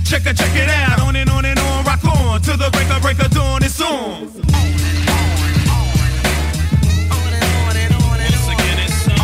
Check 0.04 0.26
it, 0.26 0.36
check 0.36 0.54
it 0.56 0.68
out. 0.68 1.00
On 1.00 1.14
and 1.14 1.30
on 1.30 1.44
and 1.44 1.58
on, 1.58 1.84
rock 1.84 2.04
on 2.04 2.40
to 2.42 2.56
the 2.56 2.70
break 2.72 2.90
of 2.90 3.02
break 3.02 3.18
of 3.20 3.30
dawn. 3.30 3.62
It's 3.62 3.80
on. 3.80 4.22
Once 4.22 4.42
again, 8.48 8.78
it's 8.80 9.08
on. 9.08 9.20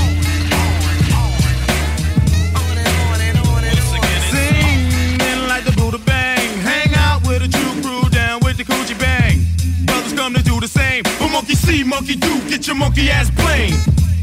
Once 3.55 3.93
again, 3.93 4.15
it's 4.17 4.31
Singing 4.31 5.49
like 5.49 5.65
the 5.65 5.73
Buddha 5.77 5.99
bang. 5.99 6.59
Hang 6.61 6.95
out 6.95 7.27
with 7.27 7.43
a 7.43 7.49
Jew 7.49 7.83
crew 7.83 8.09
down 8.11 8.41
with 8.45 8.57
the 8.59 8.65
coochie 8.65 8.99
bang. 8.99 9.45
Brothers 9.87 10.13
come 10.13 10.35
to 10.35 10.43
do 10.43 10.61
the 10.61 10.69
same. 10.69 11.03
But 11.19 11.31
monkey 11.33 11.55
see, 11.55 11.83
monkey 11.83 12.17
do, 12.17 12.41
get 12.49 12.67
your 12.67 12.77
monkey 12.77 13.11
ass 13.11 13.31
plain. 13.31 13.75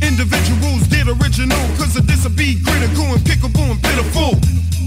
Individuals 0.03 0.83
did 0.91 1.07
original, 1.07 1.63
cause 1.79 1.95
of 1.95 2.05
this 2.05 2.25
a 2.25 2.29
be 2.29 2.59
critical 2.59 3.07
and 3.15 3.23
pickable 3.23 3.71
and 3.71 3.81
pitiful. 3.81 4.35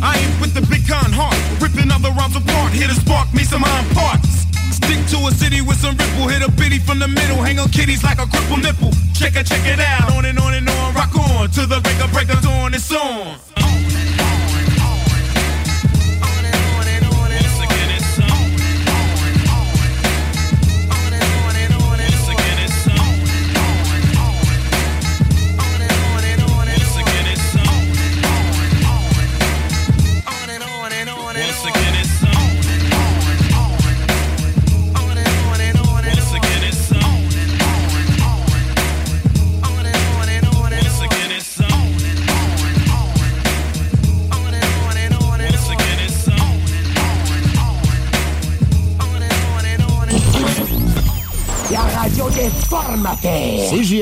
I 0.04 0.20
ain't 0.20 0.40
with 0.40 0.52
the 0.52 0.60
big 0.68 0.86
con 0.86 1.10
heart, 1.10 1.36
ripping 1.56 1.90
other 1.90 2.10
rhymes 2.12 2.36
apart, 2.36 2.72
here 2.72 2.86
to 2.86 2.94
spark 2.94 3.32
me 3.32 3.42
some 3.42 3.64
iron 3.64 3.88
parts. 3.96 4.44
Stick 4.76 5.00
to 5.16 5.26
a 5.26 5.32
city 5.32 5.62
with 5.62 5.80
some 5.80 5.96
ripple, 5.96 6.28
hit 6.28 6.44
a 6.44 6.50
bitty 6.52 6.78
from 6.78 6.98
the 6.98 7.08
middle, 7.08 7.40
hang 7.40 7.58
on 7.58 7.68
kitties 7.70 8.04
like 8.04 8.18
a 8.18 8.26
crippled 8.26 8.62
nipple. 8.62 8.92
Check 9.14 9.36
it, 9.36 9.46
check 9.46 9.64
it 9.64 9.80
out, 9.80 10.12
on 10.12 10.26
and 10.26 10.38
on 10.38 10.52
and 10.52 10.68
on, 10.68 10.94
rock 10.94 11.16
on 11.16 11.48
to 11.50 11.64
the 11.64 11.80
break 11.80 11.98
of 12.04 12.12
break 12.12 12.28
of 12.28 12.42
dawn. 12.42 12.74
It's 12.74 12.92
on. 12.92 13.45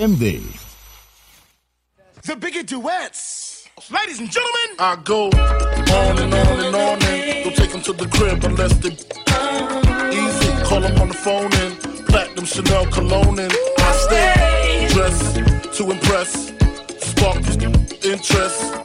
Formateurs. 0.05 0.45
The 2.25 2.37
bigger 2.37 2.63
duets. 2.63 3.69
Ladies 3.91 4.21
and 4.21 4.31
gentlemen, 4.31 4.77
I 4.79 4.97
go 5.03 5.27
on 5.27 6.19
and 6.19 6.35
on 6.35 6.61
and 6.61 6.77
on 6.77 7.03
and 7.03 7.45
don't 7.45 7.57
take 7.57 7.73
them 7.73 7.83
to 7.83 7.93
the 7.93 8.07
crib 8.09 8.45
unless 8.45 8.75
they 8.75 8.91
easy. 8.91 10.65
Call 10.65 10.81
them 10.81 11.01
on 11.01 11.09
the 11.09 11.15
phone 11.15 11.53
and 11.55 12.07
platinum 12.07 12.45
Chanel 12.45 12.87
cologne 12.87 13.39
and 13.39 13.53
I 13.79 13.93
stay 14.07 14.89
dressed 14.93 15.37
to 15.79 15.91
impress, 15.91 16.53
spark 17.01 17.37
interest. 18.05 18.84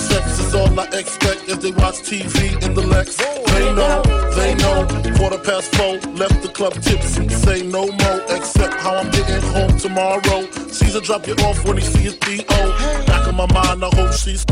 Sex 0.00 0.38
is 0.40 0.54
all 0.54 0.80
I 0.80 0.86
expect 0.98 1.48
as 1.48 1.58
they 1.58 1.72
watch 1.72 1.96
TV 2.08 2.62
in 2.64 2.74
the 2.74 2.80
Lex. 2.80 3.16
They 3.16 3.66
know, 3.74 4.02
they 4.34 4.54
know. 4.54 4.78
Quarter 5.16 5.38
past 5.38 5.74
four, 5.76 5.94
left 6.14 6.42
the 6.42 6.48
club 6.48 6.72
tipsy. 6.80 7.28
Say 7.28 7.62
no 7.66 7.86
more, 7.86 8.20
except 8.28 8.74
how 8.74 8.96
I'm 8.96 9.10
getting 9.10 9.42
home 9.52 9.76
tomorrow. 9.78 10.40
Caesar 10.68 11.00
drop 11.00 11.26
you 11.26 11.34
off 11.46 11.64
when 11.66 11.76
he 11.76 11.82
see 11.82 12.04
his 12.08 12.16
D.O. 12.16 13.04
Back 13.06 13.28
in 13.28 13.34
my 13.34 13.46
mind, 13.52 13.84
I 13.84 13.90
hope 13.94 14.12
she's. 14.12 14.44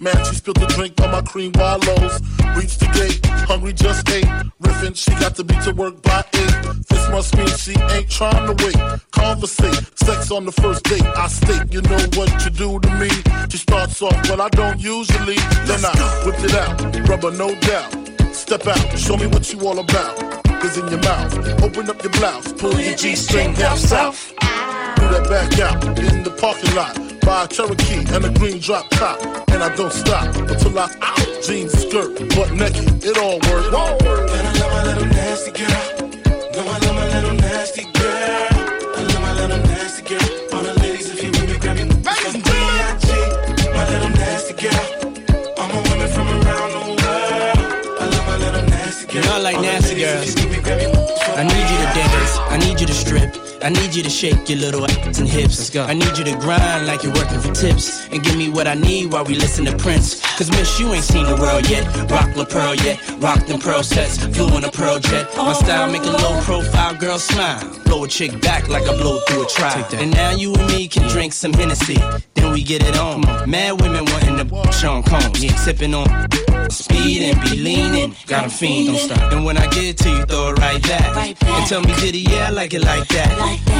Man, 0.00 0.16
she 0.24 0.36
spilled 0.36 0.56
the 0.56 0.66
drink 0.66 0.98
on 1.02 1.10
my 1.10 1.22
cream 1.22 1.52
wallows. 1.54 2.20
Reach 2.56 2.78
the 2.78 2.88
gate, 2.94 3.20
hungry 3.46 3.74
just 3.74 4.08
ate. 4.08 4.24
Riffin', 4.62 4.94
she 4.94 5.10
got 5.20 5.34
to 5.36 5.44
be 5.44 5.54
to 5.60 5.72
work 5.72 6.00
by 6.02 6.24
eight. 6.34 6.99
Must 7.10 7.36
mean 7.36 7.48
she 7.58 7.74
ain't 7.94 8.08
trying 8.08 8.46
to 8.46 8.64
wait. 8.64 8.76
Conversate, 9.10 9.98
sex 9.98 10.30
on 10.30 10.44
the 10.46 10.52
first 10.52 10.84
date. 10.84 11.02
I 11.02 11.26
state, 11.28 11.72
you 11.72 11.82
know 11.82 11.98
what 12.14 12.30
you 12.44 12.50
do 12.50 12.78
to 12.78 12.90
me. 12.98 13.10
She 13.50 13.58
starts 13.58 14.00
off, 14.00 14.16
but 14.28 14.40
I 14.40 14.48
don't 14.50 14.80
usually. 14.80 15.38
Then 15.66 15.84
I 15.84 15.92
whip 16.24 16.38
it 16.38 16.54
out, 16.54 17.08
rubber 17.08 17.32
no 17.32 17.54
doubt. 17.60 17.90
Step 18.32 18.66
out, 18.66 18.98
show 18.98 19.16
me 19.16 19.26
what 19.26 19.52
you 19.52 19.60
all 19.66 19.78
about. 19.78 20.16
Cause 20.60 20.76
in 20.78 20.86
your 20.88 21.00
mouth, 21.00 21.62
open 21.62 21.90
up 21.90 22.02
your 22.02 22.12
blouse, 22.12 22.52
pull 22.52 22.78
your 22.78 22.94
G 22.94 23.16
string 23.16 23.54
down 23.54 23.76
south. 23.76 24.32
Do 24.38 25.08
that 25.08 25.26
back 25.28 25.58
out 25.58 25.84
in 25.98 26.22
the 26.22 26.30
parking 26.30 26.74
lot. 26.74 26.94
Buy 27.22 27.44
a 27.44 27.48
Cherokee 27.48 28.04
and 28.14 28.24
a 28.24 28.30
green 28.38 28.60
drop 28.60 28.88
top. 28.90 29.20
And 29.50 29.62
I 29.62 29.74
don't 29.74 29.92
stop 29.92 30.34
until 30.36 30.78
I 30.78 30.88
out. 31.00 31.42
Jeans, 31.42 31.72
skirt, 31.72 32.18
butt 32.36 32.52
naked, 32.52 33.04
it 33.04 33.18
all 33.18 33.38
works. 33.50 33.66
And 33.66 34.46
I 34.46 34.52
love 34.60 34.72
my 34.72 34.84
little 34.84 35.06
nasty 35.06 35.52
girl. 35.52 35.99
Nasty 37.70 37.92
girl. 37.92 38.48
I 38.96 39.02
love 39.02 39.22
my 39.22 39.32
little 39.34 39.58
nasty 39.58 40.02
girl. 40.02 40.54
All 40.54 40.62
the 40.62 40.74
ladies, 40.80 41.08
if 41.10 41.22
you 41.22 41.30
with 41.30 41.50
me, 41.50 41.58
grab 41.58 41.76
me. 41.76 41.84
Ladies 41.84 42.34
and 42.34 42.44
gentlemen, 42.44 43.74
my 43.74 43.88
little 43.90 44.10
nasty 44.10 44.54
girl. 44.54 45.54
All 45.56 45.68
my 45.68 45.80
women 45.88 46.08
from 46.08 46.28
around 46.28 46.70
the 46.72 46.82
world. 46.98 47.58
I 48.00 48.06
love 48.10 48.26
my 48.26 48.36
little 48.38 48.62
nasty 48.70 49.06
girl. 49.06 49.14
You 49.14 49.28
know 49.28 49.34
I 49.34 49.38
like 49.38 49.60
nasty 49.60 50.00
girls. 50.00 50.36
I 51.38 51.44
need 51.44 51.66
you 51.70 51.78
to 51.78 51.88
dance. 51.94 52.38
I 52.38 52.58
need 52.58 52.80
you 52.80 52.86
to 52.86 52.94
strip. 52.94 53.36
I 53.62 53.66
I 53.70 53.72
need 53.72 53.94
you 53.94 54.02
to 54.02 54.10
shake 54.10 54.48
your 54.48 54.58
little 54.58 54.84
ass 54.84 55.20
and 55.20 55.28
hips. 55.28 55.58
Let's 55.58 55.70
go. 55.70 55.84
I 55.84 55.94
need 55.94 56.18
you 56.18 56.24
to 56.24 56.36
grind 56.38 56.88
like 56.88 57.04
you're 57.04 57.12
working 57.12 57.38
for 57.38 57.52
tips. 57.52 58.08
And 58.10 58.20
give 58.20 58.36
me 58.36 58.48
what 58.48 58.66
I 58.66 58.74
need 58.74 59.12
while 59.12 59.24
we 59.24 59.36
listen 59.36 59.64
to 59.66 59.76
Prince. 59.76 60.20
Cause 60.40 60.50
miss, 60.52 60.80
you 60.80 60.90
ain't 60.94 61.04
seen 61.04 61.26
the 61.26 61.36
world 61.36 61.68
yet. 61.68 61.84
Rock 62.10 62.34
La 62.34 62.46
Pearl 62.46 62.74
yet. 62.76 62.98
Rock 63.18 63.44
them 63.44 63.60
pearl 63.60 63.82
sets. 63.82 64.16
Flew 64.16 64.48
on 64.56 64.64
a 64.64 64.70
pearl 64.70 64.98
jet. 64.98 65.28
My 65.36 65.52
style 65.52 65.92
make 65.92 66.00
a 66.00 66.06
low 66.06 66.40
profile 66.40 66.94
girl 66.94 67.18
smile. 67.18 67.60
Blow 67.84 68.04
a 68.04 68.08
chick 68.08 68.40
back 68.40 68.66
like 68.70 68.84
I 68.84 68.96
blow 68.96 69.20
through 69.28 69.44
a 69.44 69.46
trial. 69.46 69.86
And 69.92 70.10
now 70.12 70.30
you 70.30 70.54
and 70.54 70.66
me 70.68 70.88
can 70.88 71.06
drink 71.10 71.34
some 71.34 71.52
Hennessy. 71.52 71.98
Then 72.32 72.54
we 72.54 72.62
get 72.62 72.82
it 72.82 72.96
on. 72.96 73.20
Mad 73.50 73.82
women 73.82 74.06
wanting 74.06 74.38
to 74.38 74.72
Sean 74.72 75.02
Combs. 75.02 75.44
Yeah, 75.44 75.54
sipping 75.56 75.92
on 75.92 76.08
speed 76.70 77.20
and 77.20 77.38
be 77.42 77.58
leaning. 77.58 78.16
Got 78.26 78.46
a 78.46 78.48
fiend, 78.48 78.86
don't 78.86 78.96
stop. 78.96 79.32
And 79.34 79.44
when 79.44 79.58
I 79.58 79.66
get 79.66 79.98
to 79.98 80.08
you, 80.08 80.22
throw 80.24 80.54
it 80.54 80.58
right 80.58 80.82
back. 80.84 81.36
And 81.44 81.66
tell 81.66 81.82
me, 81.82 81.94
did 81.96 82.14
he, 82.14 82.22
yeah, 82.22 82.46
I 82.46 82.50
like 82.50 82.72
it 82.72 82.82
like 82.82 83.06
that. 83.08 83.28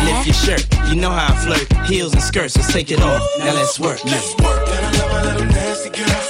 Lift 0.04 0.26
your 0.26 0.34
shirt, 0.34 0.90
you 0.90 1.00
know 1.00 1.08
how 1.08 1.32
I 1.32 1.36
flirt. 1.38 1.86
Heels 1.86 2.12
and 2.12 2.22
skirts, 2.22 2.54
let's 2.54 2.70
take 2.70 2.90
it 2.90 3.00
off. 3.00 3.26
Now 3.38 3.54
let's 3.54 3.80
work. 3.80 4.04
Let's 4.04 4.34
work. 4.42 4.68
What? 4.68 6.29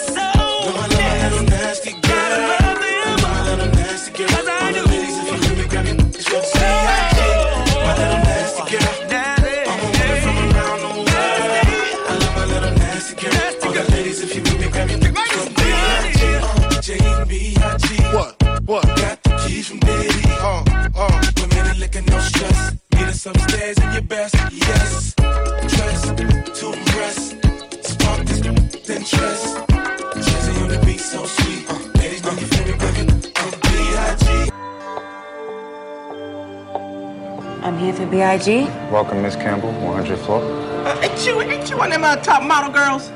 I'm 37.63 37.77
here 37.77 37.93
for 37.93 38.07
BIG. 38.07 38.65
Welcome, 38.91 39.21
Miss 39.21 39.37
Campbell, 39.37 39.71
100th 39.73 40.25
floor. 40.25 40.41
Uh, 40.87 40.99
ain't 41.03 41.27
you, 41.27 41.39
ain't 41.43 41.69
you 41.69 41.77
one 41.77 41.89
of 41.89 41.93
them 41.93 42.05
uh, 42.05 42.17
top 42.17 42.43
model 42.43 42.73
girls? 42.73 43.13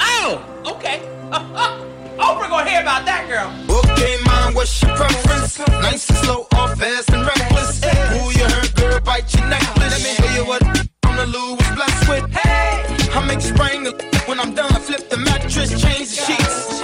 Oh, 0.00 0.44
okay. 0.66 0.98
Oprah 2.18 2.48
gonna 2.48 2.68
hear 2.68 2.80
about 2.80 3.06
that 3.06 3.28
girl. 3.28 3.46
Okay, 3.70 4.16
mom, 4.24 4.54
what's 4.54 4.82
your 4.82 4.96
preference? 4.96 5.56
Nice 5.58 6.10
and 6.10 6.18
slow 6.18 6.48
or 6.58 6.74
fast 6.74 7.10
and 7.10 7.24
reckless? 7.24 7.84
Who 8.10 8.30
you 8.32 8.44
heard, 8.44 8.74
girl, 8.74 9.00
bite 9.00 9.32
your 9.34 9.46
necklace? 9.46 9.78
Let 9.78 10.02
me 10.02 10.14
tell 10.16 10.36
you 10.36 10.44
what 10.44 10.64
I'm 11.04 11.16
the 11.16 11.26
Lou 11.26 11.54
was 11.54 11.70
blessed 11.76 12.08
with. 12.08 12.28
Hey, 12.32 12.82
I 13.14 13.24
make 13.24 13.40
spring 13.40 13.86
when 14.26 14.40
I'm 14.40 14.52
done. 14.52 14.72
I 14.72 14.80
flip 14.80 15.08
the 15.08 15.18
mattress, 15.18 15.70
change 15.80 16.10
the 16.10 16.22
sheets. 16.26 16.82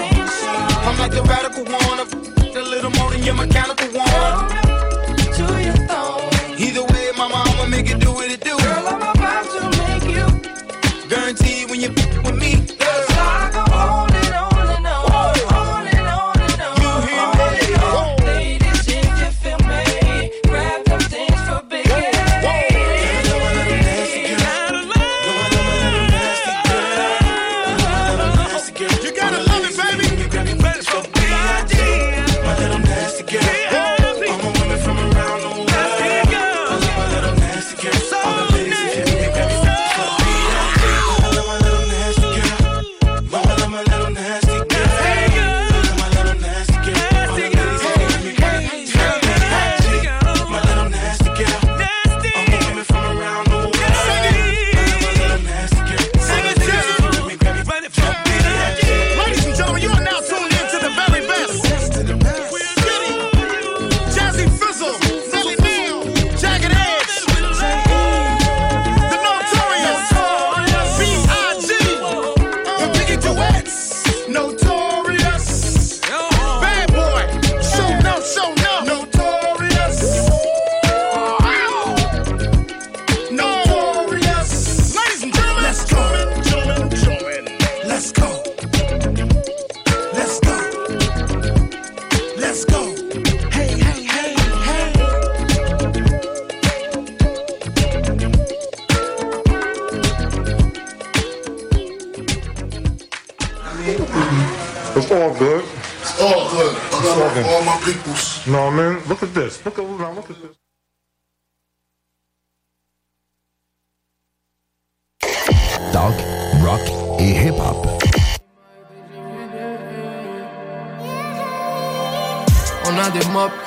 I'm 0.87 0.97
like 0.99 1.11
the 1.11 1.23
radical 1.23 1.65
one, 1.65 1.99
a 1.99 2.63
little 2.63 2.93
more 2.93 3.11
than 3.11 3.25
your 3.25 3.35
mechanical 3.35 3.89
one. 3.89 4.68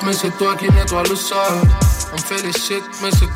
Mais 0.04 0.14
c'est 0.14 0.30
toi 0.36 0.56
shit, 2.52 2.82
mais 3.02 3.12
c'est. 3.12 3.28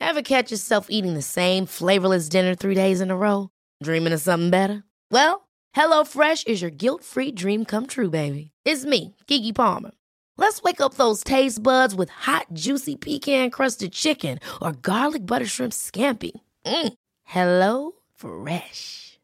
Ever 0.00 0.22
catch 0.22 0.50
yourself 0.50 0.86
eating 0.90 1.14
the 1.14 1.22
same 1.22 1.66
flavorless 1.66 2.28
dinner 2.28 2.54
three 2.54 2.74
days 2.74 3.00
in 3.00 3.10
a 3.10 3.16
row? 3.16 3.50
Dreaming 3.82 4.12
of 4.12 4.20
something 4.20 4.50
better? 4.50 4.84
Well, 5.10 5.48
HelloFresh 5.76 6.46
is 6.46 6.62
your 6.62 6.70
guilt-free 6.70 7.32
dream 7.32 7.64
come 7.64 7.86
true, 7.86 8.10
baby. 8.10 8.50
It's 8.64 8.84
me, 8.84 9.14
Keke 9.26 9.54
Palmer. 9.54 9.90
Let's 10.36 10.62
wake 10.62 10.80
up 10.80 10.94
those 10.94 11.24
taste 11.24 11.62
buds 11.62 11.94
with 11.94 12.10
hot, 12.10 12.46
juicy 12.52 12.96
pecan-crusted 12.96 13.92
chicken 13.92 14.38
or 14.62 14.72
garlic 14.72 15.26
butter 15.26 15.46
shrimp 15.46 15.72
scampi. 15.72 16.32
Mm. 16.64 16.92
Hello 17.24 17.92
Fresh. 18.14 19.17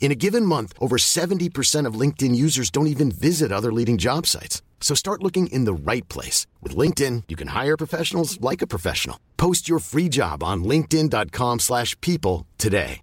In 0.00 0.12
a 0.12 0.14
given 0.14 0.44
month, 0.44 0.74
over 0.78 0.96
70% 0.98 1.88
of 1.88 1.98
LinkedIn 1.98 2.36
users 2.36 2.70
don't 2.70 2.88
even 2.88 3.10
visit 3.10 3.50
other 3.50 3.72
leading 3.72 3.96
job 3.96 4.26
sites. 4.26 4.62
So 4.80 4.94
start 4.94 5.22
looking 5.22 5.46
in 5.46 5.64
the 5.64 5.72
right 5.72 6.06
place. 6.10 6.46
With 6.62 6.76
LinkedIn, 6.76 7.24
you 7.28 7.36
can 7.36 7.48
hire 7.48 7.78
professionals 7.78 8.38
like 8.40 8.60
a 8.62 8.66
professional. 8.66 9.18
Post 9.38 9.66
your 9.66 9.80
free 9.80 10.10
job 10.10 10.42
on 10.42 10.62
linkedin.com/people 10.62 11.58
slash 11.58 11.98
people 12.02 12.46
today. 12.58 13.00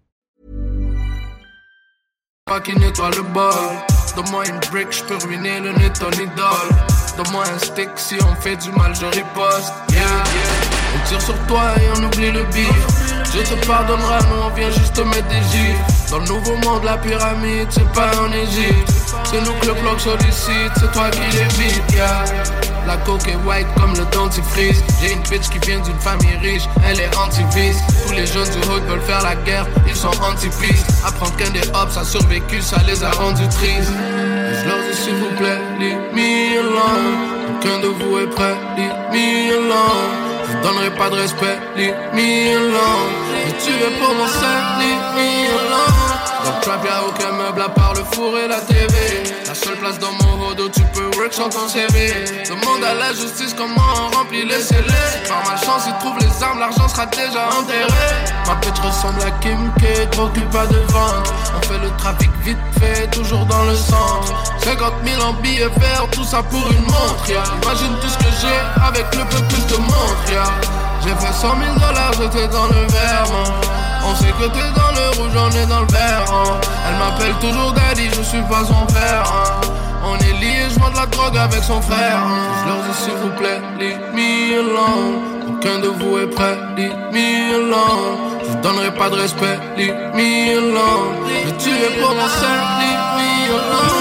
Une 4.45 4.59
brick, 4.71 4.91
j'peux 4.91 5.17
ruiner 5.25 5.59
le 5.61 5.71
idole. 5.71 7.57
Stick, 7.59 7.89
si 7.95 8.15
on 8.21 8.35
fait 8.41 8.57
du 8.57 8.71
mal, 8.71 8.93
je 8.95 9.05
riposte. 9.05 9.73
Yeah, 9.91 9.99
yeah. 10.01 10.95
On 10.95 11.07
tire 11.07 11.21
sur 11.21 11.47
toi 11.47 11.75
et 11.77 11.89
on 11.97 12.03
oublie 12.03 12.31
le 12.31 12.43
bif. 12.45 13.10
Je 13.33 13.39
te 13.39 13.65
pardonnerai, 13.65 14.19
nous 14.29 14.43
on 14.45 14.49
vient 14.49 14.69
juste 14.69 14.93
te 14.93 15.01
mettre 15.01 15.27
des 15.29 15.41
gifs. 15.51 16.09
Dans 16.09 16.19
le 16.19 16.25
nouveau 16.25 16.55
monde, 16.57 16.83
la 16.83 16.97
pyramide, 16.97 17.67
c'est 17.69 17.89
pas 17.93 18.11
en 18.19 18.31
Égypte. 18.31 18.91
C'est 19.23 19.41
nous 19.41 19.53
que 19.61 19.67
le 19.67 19.73
bloc 19.81 19.99
sollicite, 19.99 20.71
c'est 20.75 20.91
toi 20.91 21.09
qui 21.09 21.21
l'évites, 21.37 21.81
yeah. 21.93 22.25
La 22.85 22.97
coke 22.97 23.27
est 23.29 23.37
white 23.47 23.67
comme 23.79 23.93
le 23.93 24.03
dentifrice. 24.11 24.83
J'ai 24.99 25.13
une 25.13 25.21
bitch 25.21 25.47
qui 25.49 25.59
vient 25.59 25.79
d'une 25.79 25.99
famille 25.99 26.35
riche, 26.41 26.63
elle 26.85 26.99
est 26.99 27.15
anti-vice. 27.15 27.77
Tous 28.05 28.13
les 28.13 28.25
jeunes 28.25 28.49
du 28.49 28.67
hood 28.67 28.83
veulent 28.89 29.01
faire 29.01 29.21
la 29.21 29.35
guerre, 29.35 29.65
ils 29.87 29.95
sont 29.95 30.11
anti-peace. 30.21 30.83
Apprendre 31.05 31.35
qu'un 31.37 31.51
des 31.51 31.67
hops 31.73 31.97
a 31.97 32.03
survécu, 32.03 32.61
ça 32.61 32.77
les 32.85 33.01
a 33.01 33.11
rendus 33.11 33.47
tristes. 33.47 33.93
Je 33.93 34.91
dis 34.91 34.97
s'il 34.97 35.15
vous 35.15 35.33
plaît, 35.37 35.59
leave 35.79 35.97
me 36.13 36.59
alone. 36.59 37.55
Aucun 37.55 37.79
de 37.79 37.87
vous 37.87 38.19
est 38.19 38.27
prêt, 38.27 38.55
leave 38.75 38.93
me 39.13 39.53
alone. 39.53 40.30
Donnerai 40.63 40.91
pas 40.91 41.09
de 41.09 41.15
respect, 41.15 41.57
leave 41.75 41.95
me 42.13 42.55
alone. 42.55 43.11
Mais 43.33 43.51
tu 43.63 43.71
es 43.71 43.99
pour 43.99 44.13
mon 44.13 44.27
sein, 44.27 44.79
leave 44.79 45.15
me. 45.15 45.41
Dans 46.43 46.55
le 46.55 46.61
trap 46.61 46.83
y'a 46.85 47.03
aucun 47.07 47.31
meuble 47.33 47.61
à 47.61 47.69
part 47.69 47.93
le 47.93 48.03
four 48.15 48.37
et 48.39 48.47
la 48.47 48.59
TV 48.61 48.95
La 49.47 49.53
seule 49.53 49.75
place 49.75 49.99
dans 49.99 50.11
mon 50.11 50.47
hood 50.47 50.59
où 50.59 50.69
tu 50.69 50.81
peux 50.93 51.05
work 51.19 51.31
sans 51.31 51.49
ton 51.49 51.67
CV 51.67 52.13
Demande 52.49 52.83
à 52.83 52.95
la 52.95 53.13
justice 53.13 53.53
comment 53.55 53.93
on 53.95 54.17
remplit 54.17 54.45
les 54.45 54.59
scellés 54.59 55.21
Par 55.27 55.43
ma 55.45 55.55
chance 55.57 55.83
ils 55.85 55.97
trouvent 55.99 56.17
les 56.19 56.43
armes, 56.43 56.59
l'argent 56.59 56.87
sera 56.87 57.05
déjà 57.05 57.47
enterré 57.59 58.09
Ma 58.47 58.55
bitch 58.55 58.79
ressemble 58.79 59.21
à 59.21 59.31
Kim 59.39 59.71
K, 59.79 60.09
trop 60.09 60.29
pas 60.51 60.65
de 60.65 60.77
vente 60.91 61.31
On 61.55 61.61
fait 61.67 61.79
le 61.79 61.95
trafic 61.97 62.31
vite 62.43 62.57
fait, 62.79 63.07
toujours 63.11 63.45
dans 63.45 63.63
le 63.65 63.75
centre 63.75 64.33
50 64.63 64.93
000 65.03 65.21
en 65.23 65.33
billets 65.41 65.69
verts, 65.77 66.07
tout 66.11 66.23
ça 66.23 66.43
pour 66.43 66.71
une 66.71 66.83
montre. 66.83 67.25
Imagine 67.29 67.95
tout 67.99 68.09
avec 68.85 69.15
le 69.15 69.23
peu 69.25 69.37
que 69.47 69.55
je 69.55 69.75
te. 69.75 69.81
J'ai 71.03 71.15
fait 71.15 71.33
100 71.33 71.41
000 71.41 71.73
dollars, 71.75 72.13
j'étais 72.13 72.47
dans 72.47 72.67
le 72.67 72.87
verre 72.87 73.71
on 74.03 74.15
sait 74.15 74.31
que 74.31 74.45
t'es 74.45 74.71
dans 74.75 74.91
le 74.91 75.17
rouge, 75.17 75.31
on 75.35 75.51
est 75.55 75.65
dans 75.67 75.81
le 75.81 75.87
vert. 75.87 76.25
Hein. 76.31 76.59
Elle 76.87 76.97
m'appelle 76.97 77.35
toujours 77.39 77.71
daddy, 77.71 78.09
je 78.09 78.21
suis 78.21 78.41
pas 78.41 78.63
son 78.65 78.87
frère. 78.87 79.23
Hein. 79.25 79.61
On 80.03 80.17
est 80.17 80.33
liés, 80.39 80.67
je 80.69 80.75
de 80.75 80.95
la 80.95 81.05
drogue 81.05 81.37
avec 81.37 81.63
son 81.63 81.81
frère. 81.81 82.17
Hein. 82.17 82.39
Je 82.61 82.67
leur 82.67 82.77
dis 82.83 82.97
s'il 83.03 83.13
vous 83.13 83.29
plaît, 83.37 83.61
leave 83.79 83.99
me 84.13 84.59
alone. 84.59 85.21
Aucun 85.49 85.79
de 85.79 85.87
vous 85.87 86.17
est 86.19 86.27
prêt, 86.27 86.57
leave 86.75 86.95
me 87.11 87.55
alone. 87.55 88.39
Je 88.43 88.49
vous 88.49 88.61
donnerai 88.61 88.91
pas 88.91 89.09
de 89.09 89.15
respect, 89.15 89.59
leave 89.77 89.95
me 90.15 90.57
alone. 90.57 91.15
Je 91.45 91.51
tuer 91.63 91.99
pour 91.99 92.09
mon 92.09 92.27
sein, 92.27 92.57
leave 92.79 93.95
me. 93.95 94.00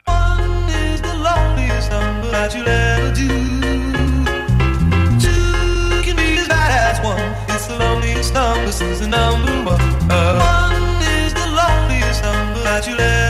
Number 1.89 2.29
that 2.31 2.53
you'll 2.55 2.67
ever 2.67 3.11
do. 3.13 3.27
Two 5.19 6.01
can 6.03 6.15
be 6.15 6.37
as 6.37 6.47
bad 6.47 6.71
as 6.71 7.03
one. 7.03 7.19
It's 7.53 7.67
the 7.67 7.77
loneliest 7.77 8.33
number 8.33 8.71
since 8.71 8.99
the 8.99 9.07
number 9.07 9.51
one. 9.63 9.81
One 10.07 11.01
is 11.19 11.33
the 11.33 11.47
loneliest 11.47 12.23
number 12.23 12.61
that 12.63 12.87
you'll 12.87 13.01
ever 13.01 13.20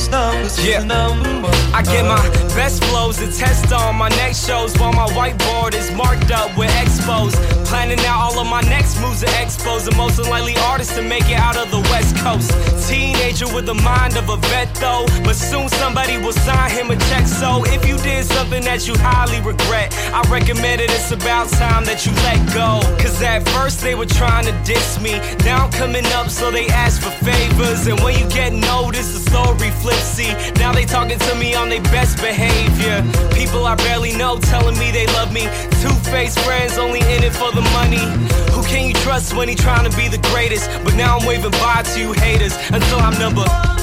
the 0.00 0.10
loneliest 0.10 0.10
number 0.10 0.48
since 0.48 0.66
Yeah. 0.66 0.84
number. 0.84 1.50
I 1.74 1.82
get 1.82 2.04
my 2.04 2.28
best 2.54 2.82
flows 2.84 3.16
to 3.18 3.26
test 3.30 3.72
on 3.72 3.96
my 3.96 4.08
next 4.10 4.46
shows 4.46 4.76
while 4.78 4.92
my 4.92 5.06
whiteboard 5.08 5.74
is 5.74 5.90
marked 5.92 6.30
up 6.30 6.56
with 6.56 6.70
expos. 6.70 7.34
Planning 7.66 8.00
out 8.06 8.20
all 8.20 8.38
of 8.38 8.46
my 8.46 8.62
next 8.62 8.98
moves 9.00 9.20
to 9.20 9.26
expos. 9.26 9.84
The 9.84 9.94
most 9.96 10.18
unlikely 10.18 10.56
artist 10.70 10.94
to 10.96 11.02
make 11.02 11.28
it 11.28 11.38
out 11.38 11.56
of 11.56 11.70
the 11.70 11.80
West 11.90 12.16
Coast. 12.16 12.50
Teenager 12.88 13.46
with 13.54 13.66
the 13.66 13.74
mind 13.74 14.16
of 14.16 14.28
a 14.28 14.36
vet 14.48 14.72
though. 14.76 15.06
But 15.24 15.36
soon 15.36 15.68
somebody 15.68 16.16
will 16.18 16.32
sign 16.32 16.70
him 16.70 16.90
a 16.90 16.96
check. 17.08 17.26
So 17.26 17.64
if 17.66 17.86
you 17.86 17.98
did 17.98 18.24
something 18.24 18.62
that 18.64 18.86
you 18.88 18.94
highly 18.98 19.40
regret, 19.40 19.92
I 20.14 20.22
recommend 20.30 20.80
it. 20.80 20.90
It's 20.90 21.10
about 21.12 21.48
time 21.50 21.84
that 21.84 22.06
you 22.06 22.12
let 22.28 22.38
go. 22.54 22.80
Cause 23.02 23.20
at 23.22 23.46
first 23.50 23.80
they 23.80 23.94
were 23.94 24.06
trying 24.06 24.46
to 24.46 24.52
diss 24.64 24.98
me. 25.00 25.20
Now 25.44 25.64
I'm 25.66 25.72
coming 25.72 26.06
up, 26.18 26.30
so 26.30 26.50
they 26.50 26.66
ask 26.68 27.02
for 27.02 27.10
favors. 27.24 27.86
And 27.86 27.98
when 28.00 28.18
you 28.18 28.26
get 28.30 28.52
noticed, 28.52 29.12
the 29.14 29.30
story 29.30 29.70
flips. 29.86 30.02
See, 30.02 30.32
now 30.58 30.72
they 30.72 30.84
talking 30.84 31.18
to 31.18 31.34
me 31.36 31.54
on 31.54 31.68
their 31.68 31.82
best 31.94 32.18
behavior. 32.18 33.04
People 33.32 33.66
I 33.66 33.74
barely 33.76 34.12
know 34.16 34.38
telling 34.38 34.76
me 34.78 34.90
they 34.90 35.06
love 35.18 35.32
me. 35.32 35.48
Two-faced 35.82 36.38
friends 36.40 36.76
only 36.78 37.00
in 37.00 37.22
it 37.22 37.32
for 37.32 37.52
the 37.52 37.62
money. 37.78 38.04
Who 38.52 38.62
can 38.64 38.88
you 38.88 38.94
trust 38.94 39.34
when 39.36 39.48
he 39.48 39.54
trying 39.54 39.88
to 39.88 39.96
be 39.96 40.08
the 40.08 40.18
greatest? 40.30 40.68
But 40.84 40.94
now 40.94 41.18
I'm 41.18 41.26
waving 41.26 41.52
bye 41.52 41.82
to 41.94 42.00
you 42.00 42.12
haters 42.12 42.54
until 42.72 42.98
I'm 42.98 43.16
number. 43.18 43.44
That. 43.44 43.76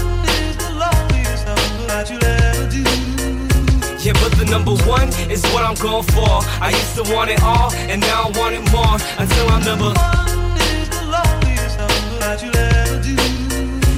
Yeah, 4.04 4.14
but 4.14 4.34
the 4.38 4.46
number 4.52 4.76
one 4.84 5.08
is 5.32 5.46
what 5.54 5.64
I'm 5.64 5.76
going 5.76 6.04
for. 6.04 6.44
I 6.60 6.72
used 6.72 6.96
to 7.00 7.04
want 7.14 7.30
it 7.32 7.42
all, 7.42 7.72
and 7.74 8.02
now 8.02 8.24
I 8.28 8.38
want 8.38 8.54
it 8.56 8.64
more 8.72 8.98
until 9.18 9.48
I'm 9.50 9.64
number. 9.64 9.94
That 12.20 12.42
you'll 12.42 12.58
ever 12.58 12.68
do. 12.68 12.73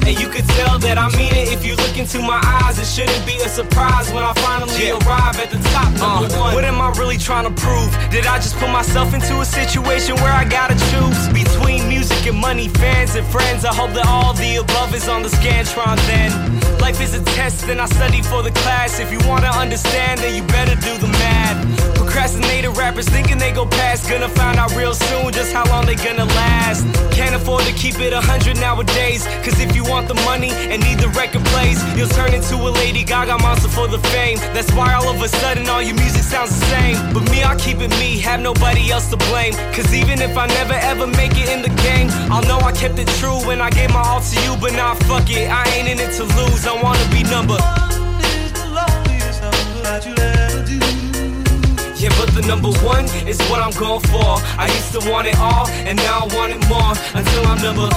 And 0.06 0.20
you 0.20 0.30
could 0.30 0.46
tell 0.54 0.78
that 0.86 0.98
I 1.02 1.10
mean 1.18 1.34
it 1.34 1.50
if 1.52 1.66
you 1.66 1.76
look 1.76 1.98
into 1.98 2.22
my 2.22 2.40
eyes. 2.62 2.78
It 2.78 2.86
shouldn't 2.86 3.26
be 3.26 3.42
a 3.42 3.50
surprise 3.50 4.14
when 4.14 4.24
I 4.24 4.34
finally 4.46 4.92
arrive 4.92 5.34
at 5.42 5.50
the 5.50 5.58
top. 5.74 5.90
Number 5.98 6.30
uh-huh. 6.30 6.54
one. 6.54 6.54
What 6.54 6.64
am 6.64 6.80
I 6.80 6.94
really 7.02 7.18
trying 7.18 7.50
to 7.50 7.56
prove? 7.58 7.90
Did 8.14 8.28
I 8.28 8.38
just 8.38 8.56
put 8.58 8.70
myself 8.70 9.16
into 9.16 9.42
a 9.42 9.46
situation 9.46 10.14
where 10.22 10.32
I 10.32 10.46
gotta 10.46 10.78
choose 10.94 11.22
between 11.34 11.90
music 11.90 12.05
and 12.28 12.38
money, 12.38 12.68
fans 12.68 13.16
and 13.16 13.26
friends? 13.28 13.66
I 13.66 13.74
hope 13.74 13.92
that 13.92 14.08
all 14.08 14.34
the 14.34 14.58
above 14.58 14.94
is 14.94 15.08
on 15.08 15.22
the 15.22 15.30
Scantron 15.30 15.98
then. 16.08 16.32
Life 16.80 17.02
is 17.02 17.14
a 17.14 17.24
test, 17.36 17.66
and 17.66 17.82
I 17.82 17.86
study 17.86 18.22
for 18.22 18.44
the 18.44 18.52
class. 18.52 19.00
If 19.00 19.12
you 19.12 19.20
wanna 19.28 19.50
understand, 19.50 20.20
then 20.22 20.36
you 20.36 20.44
better 20.44 20.76
do 20.76 20.98
the 20.98 21.08
math. 21.08 21.96
Procrastinator 21.96 22.72
rappers 22.72 23.08
thinking 23.10 23.38
they 23.38 23.52
go 23.52 23.66
past, 23.66 24.10
gonna 24.10 24.30
find 24.30 24.58
out 24.58 24.74
real 24.76 24.94
soon 24.94 25.34
just 25.34 25.52
how 25.52 25.66
long 25.66 25.86
they 25.86 25.96
gonna 25.96 26.26
last. 26.26 26.86
Can't 27.12 27.36
afford 27.36 27.64
to 27.64 27.74
keep 27.74 28.00
it 28.00 28.14
a 28.14 28.22
hundred 28.22 28.58
nowadays, 28.58 29.26
cause 29.44 29.60
if 29.60 29.76
you 29.76 29.84
want 29.84 30.08
the 30.08 30.16
money 30.26 30.52
and 30.72 30.84
need 30.84 31.00
the 31.00 31.10
record 31.10 31.44
plays, 31.46 31.80
you'll 31.98 32.10
turn 32.10 32.34
into 32.34 32.56
a 32.56 32.72
Lady 32.82 33.04
Gaga 33.04 33.38
monster 33.40 33.70
for 33.70 33.88
the 33.88 34.00
fame. 34.14 34.38
That's 34.54 34.72
why 34.74 34.94
all 34.94 35.10
of 35.10 35.22
a 35.22 35.28
sudden 35.28 35.68
all 35.68 35.82
your 35.82 35.96
music 35.96 36.24
sounds 36.24 36.58
the 36.58 36.66
same. 36.68 37.14
But 37.14 37.30
me, 37.32 37.44
I 37.44 37.56
keep 37.56 37.80
it 37.82 37.92
me, 38.00 38.20
have 38.20 38.40
nobody 38.40 38.92
else 38.92 39.10
to 39.10 39.18
blame. 39.18 39.54
Cause 39.74 39.94
even 39.94 40.22
if 40.22 40.38
I 40.38 40.48
never 40.48 40.74
ever 40.74 41.08
make 41.08 41.38
it 41.38 41.50
in 41.50 41.62
the 41.62 41.74
game, 41.82 42.10
I'll 42.32 42.44
know 42.44 42.60
I 42.60 42.72
kept 42.72 43.00
it 43.00 43.08
true 43.20 43.40
when 43.48 43.62
I 43.62 43.70
gave 43.70 43.92
my 43.92 44.02
all 44.02 44.22
to 44.22 44.36
you. 44.44 44.56
But 44.60 44.74
nah, 44.74 44.96
fuck 45.08 45.30
it, 45.30 45.50
I 45.50 45.64
ain't 45.76 45.88
in 45.88 46.00
it 46.00 46.14
to 46.18 46.24
lose, 46.24 46.66
I 46.68 46.74
wanna 46.82 47.06
be 47.12 47.24
number. 47.24 47.58
Do. 50.66 50.80
Yeah, 51.96 52.10
but 52.20 52.34
the 52.34 52.44
number 52.48 52.70
one 52.84 53.06
is 53.28 53.40
what 53.50 53.62
I'm 53.62 53.72
going 53.80 54.02
for. 54.12 54.40
I 54.58 54.68
used 54.68 54.92
to 54.94 55.10
want 55.10 55.28
it 55.28 55.38
all, 55.38 55.68
and 55.88 55.98
now 55.98 56.26
I 56.26 56.36
want 56.36 56.52
it 56.54 56.62
more 56.68 56.94
until 57.14 57.46
I'm 57.48 57.62
number. 57.62 57.90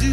Do. 0.00 0.12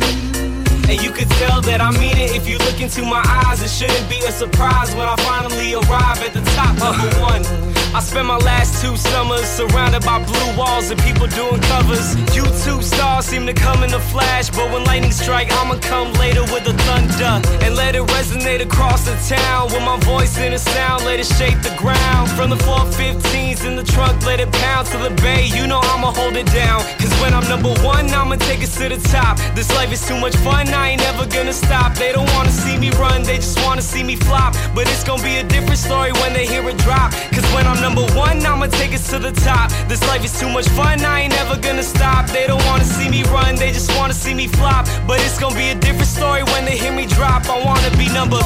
And 0.90 1.02
you 1.02 1.12
could 1.12 1.30
tell 1.42 1.62
that 1.62 1.82
I 1.82 1.92
mean 1.92 2.18
it 2.18 2.36
if 2.36 2.48
you 2.48 2.58
look 2.60 2.80
into 2.82 3.04
my 3.04 3.24
eyes. 3.26 3.62
It 3.62 3.70
shouldn't 3.70 4.10
be 4.10 4.20
a 4.20 4.32
surprise 4.32 4.94
when 4.96 5.08
I 5.08 5.16
finally 5.18 5.74
arrive 5.74 6.22
at 6.22 6.34
the 6.34 6.42
top. 6.54 6.78
Number 6.78 7.10
one. 7.20 7.83
I 7.96 8.00
spent 8.00 8.26
my 8.26 8.38
last 8.38 8.82
two 8.82 8.98
summers 8.98 9.46
surrounded 9.46 10.04
by 10.04 10.18
blue 10.18 10.58
walls 10.58 10.90
and 10.90 11.00
people 11.04 11.28
doing 11.28 11.62
covers. 11.62 12.16
YouTube 12.34 12.82
stars 12.82 13.26
seem 13.26 13.46
to 13.46 13.54
come 13.54 13.84
in 13.84 13.94
a 13.94 14.00
flash, 14.00 14.50
but 14.50 14.72
when 14.72 14.84
lightning 14.86 15.12
strike, 15.12 15.52
I'ma 15.52 15.78
come 15.78 16.12
later 16.14 16.42
with 16.42 16.66
the 16.66 16.74
thunder 16.74 17.38
and 17.64 17.76
let 17.76 17.94
it 17.94 18.02
resonate 18.18 18.62
across 18.62 19.06
the 19.06 19.14
town 19.36 19.66
with 19.68 19.84
my 19.84 20.00
voice 20.00 20.40
in 20.40 20.54
a 20.54 20.58
sound. 20.58 21.06
Let 21.06 21.20
it 21.20 21.28
shake 21.28 21.62
the 21.62 21.76
ground 21.78 22.32
from 22.32 22.50
the 22.50 22.56
415s 22.66 23.64
in 23.64 23.76
the 23.76 23.84
trunk. 23.84 24.26
Let 24.26 24.40
it 24.40 24.52
pound 24.52 24.88
to 24.88 24.98
the 24.98 25.12
bay. 25.22 25.46
You 25.54 25.68
know 25.68 25.80
I'ma 25.84 26.14
hold 26.14 26.36
it 26.36 26.48
down. 26.48 26.82
Cause 26.98 27.14
when 27.22 27.36
I'm 27.36 27.48
number 27.48 27.74
one, 27.86 28.10
I'ma 28.10 28.38
take 28.38 28.64
it 28.64 28.72
to 28.82 28.90
the 28.90 28.98
top. 29.14 29.38
This 29.54 29.70
life 29.76 29.94
is 29.94 30.02
too 30.08 30.18
much 30.18 30.36
fun. 30.38 30.68
I 30.70 30.90
ain't 30.90 31.02
never 31.02 31.28
gonna 31.28 31.54
stop. 31.54 31.94
They 31.94 32.12
don't 32.12 32.32
wanna 32.34 32.50
see 32.50 32.76
me 32.76 32.90
run, 32.98 33.22
they 33.22 33.38
just 33.38 33.64
wanna 33.64 33.84
see 33.84 34.02
me 34.02 34.16
flop. 34.16 34.56
But 34.74 34.88
it's 34.90 35.04
gonna 35.04 35.22
be 35.22 35.38
a 35.38 35.44
different 35.44 35.78
story 35.78 36.12
when 36.14 36.34
they 36.34 36.48
hear 36.48 36.68
it 36.68 36.78
drop. 36.80 37.12
Cause 37.32 37.46
when 37.54 37.68
I'm 37.68 37.83
number 37.84 38.06
one, 38.16 38.40
I'ma 38.46 38.68
take 38.68 38.94
it 38.94 39.04
to 39.12 39.20
the 39.20 39.34
top. 39.44 39.70
This 39.90 40.02
life 40.08 40.24
is 40.24 40.40
too 40.40 40.48
much 40.48 40.70
fun, 40.70 41.04
I 41.04 41.24
ain't 41.24 41.34
never 41.34 41.60
gonna 41.60 41.84
stop. 41.84 42.28
They 42.28 42.48
don't 42.48 42.64
wanna 42.66 42.86
see 42.86 43.10
me 43.10 43.24
run, 43.24 43.56
they 43.56 43.72
just 43.74 43.92
wanna 43.98 44.14
see 44.14 44.34
me 44.34 44.48
flop. 44.48 44.88
But 45.06 45.20
it's 45.20 45.38
gonna 45.38 45.56
be 45.56 45.68
a 45.70 45.76
different 45.76 46.08
story 46.08 46.44
when 46.44 46.64
they 46.64 46.78
hear 46.78 46.94
me 46.94 47.06
drop. 47.06 47.44
I 47.50 47.58
wanna 47.70 47.92
be 47.98 48.08
number 48.20 48.40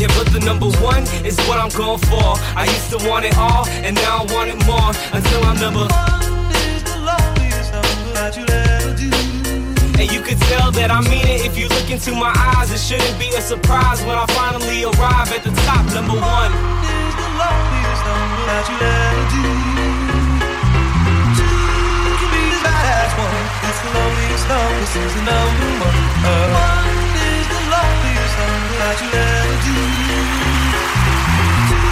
Yeah, 0.00 0.10
but 0.16 0.26
the 0.32 0.40
number 0.44 0.70
one 0.92 1.02
is 1.24 1.36
what 1.46 1.58
I'm 1.58 1.72
going 1.82 2.02
for. 2.10 2.28
I 2.62 2.64
used 2.76 2.90
to 2.94 2.98
want 3.08 3.24
it 3.24 3.36
all, 3.38 3.66
and 3.86 3.96
now 3.96 4.22
I 4.22 4.24
want 4.34 4.48
it 4.50 4.58
more. 4.66 4.90
Until 5.16 5.44
I'm 5.44 5.58
number 5.64 5.88
And 10.00 10.10
you 10.10 10.22
could 10.24 10.40
tell 10.48 10.72
that 10.80 10.88
I 10.88 11.04
mean 11.12 11.28
it 11.28 11.44
if 11.44 11.60
you 11.60 11.68
look 11.68 11.92
into 11.92 12.16
my 12.16 12.32
eyes. 12.56 12.72
It 12.72 12.80
shouldn't 12.80 13.20
be 13.20 13.28
a 13.36 13.42
surprise 13.44 14.00
when 14.00 14.16
I 14.16 14.24
finally 14.32 14.88
arrive 14.88 15.28
at 15.28 15.44
the 15.44 15.52
top. 15.68 15.84
Number 15.92 16.16
one. 16.16 16.52
Is 16.56 17.14
the 17.20 17.28
number 17.36 18.40
that 18.48 18.64
you'll 18.64 18.80
ever 18.80 19.24
do. 19.28 19.44
Two 21.36 22.16
can 22.16 22.32
be 22.32 22.48
bad 22.64 23.12
one. 23.12 23.44
It's 23.68 23.80
the 23.84 23.92
number. 23.92 24.24
The 24.40 25.20
number 25.20 25.68
one. 25.84 26.00
Uh, 26.24 26.48
one 26.48 26.96
is 27.20 27.44
the 27.44 27.60
number 27.68 28.72
that 28.80 28.96
you'll 29.04 29.20
ever 29.20 29.56
do. 29.68 29.76
Two 31.68 31.84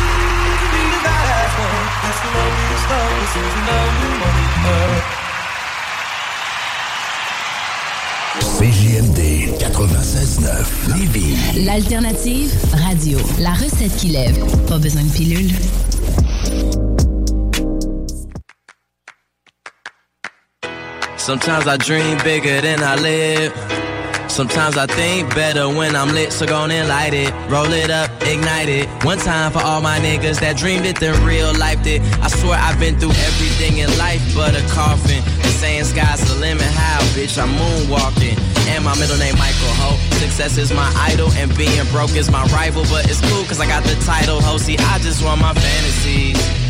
can 0.49 0.71
be 0.73 0.97
bad 1.05 1.51
one. 1.61 1.85
It's 2.09 2.21
the 2.25 2.31
number. 2.33 2.73
The 2.73 3.68
number 3.68 4.16
one. 4.16 4.49
Uh, 4.64 5.17
CJMD 8.40 9.59
96.9 9.59 10.96
Lévis. 10.96 11.64
L'alternative 11.64 12.51
radio. 12.72 13.18
La 13.40 13.51
recette 13.51 13.94
qui 13.96 14.09
lève. 14.09 14.38
Pas 14.66 14.79
besoin 14.79 15.03
de 15.03 15.11
pilule. 15.11 15.51
Sometimes 21.16 21.66
I 21.66 21.77
dream 21.77 22.16
bigger 22.24 22.61
than 22.61 22.83
I 22.83 22.96
live. 22.96 23.53
Sometimes 24.29 24.77
I 24.77 24.87
think 24.87 25.35
better 25.35 25.69
when 25.69 25.97
I'm 25.97 26.11
lit, 26.11 26.33
so 26.33 26.47
gon' 26.47 26.71
and 26.71 26.88
light 26.88 27.14
it. 27.14 27.33
Roll 27.51 27.73
it 27.73 27.91
up, 27.91 28.11
ignite 28.23 28.69
it. 28.69 28.87
One 29.05 29.19
time 29.19 29.51
for 29.51 29.61
all 29.61 29.81
my 29.81 29.99
niggas 29.99 30.38
that 30.41 30.57
dreamed 30.57 30.87
it, 30.87 31.01
then 31.01 31.17
real 31.25 31.53
life 31.59 31.85
it. 31.87 32.03
I 32.23 32.29
swear 32.29 32.59
I've 32.61 32.79
been 32.79 32.99
through 33.01 33.17
everything 33.27 33.79
in 33.79 33.88
life 33.99 34.23
but 34.35 34.55
a 34.55 34.62
coffin. 34.69 35.25
They 35.43 35.51
saying 35.51 35.85
sky's 35.85 36.21
the 36.29 36.38
limit, 36.38 36.62
how, 36.62 37.01
bitch, 37.17 37.41
I'm 37.41 37.51
moonwalking. 37.57 38.38
And 38.69 38.85
my 38.85 38.95
middle 38.99 39.17
name 39.17 39.37
Michael 39.38 39.75
Ho. 39.81 39.97
Success 40.21 40.59
is 40.59 40.73
my 40.73 40.93
idol, 41.11 41.33
and 41.33 41.51
being 41.57 41.85
broke 41.91 42.14
is 42.14 42.31
my 42.31 42.45
rival. 42.53 42.85
But 42.91 43.11
it's 43.11 43.21
cool, 43.33 43.45
cause 43.45 43.61
I 43.61 43.67
got 43.67 43.83
the 43.85 43.97
title, 44.05 44.41
ho. 44.41 44.59
See, 44.59 44.77
I 44.79 44.99
just 44.99 45.25
want 45.25 45.41
my 45.41 45.55
fantasies. 45.55 46.67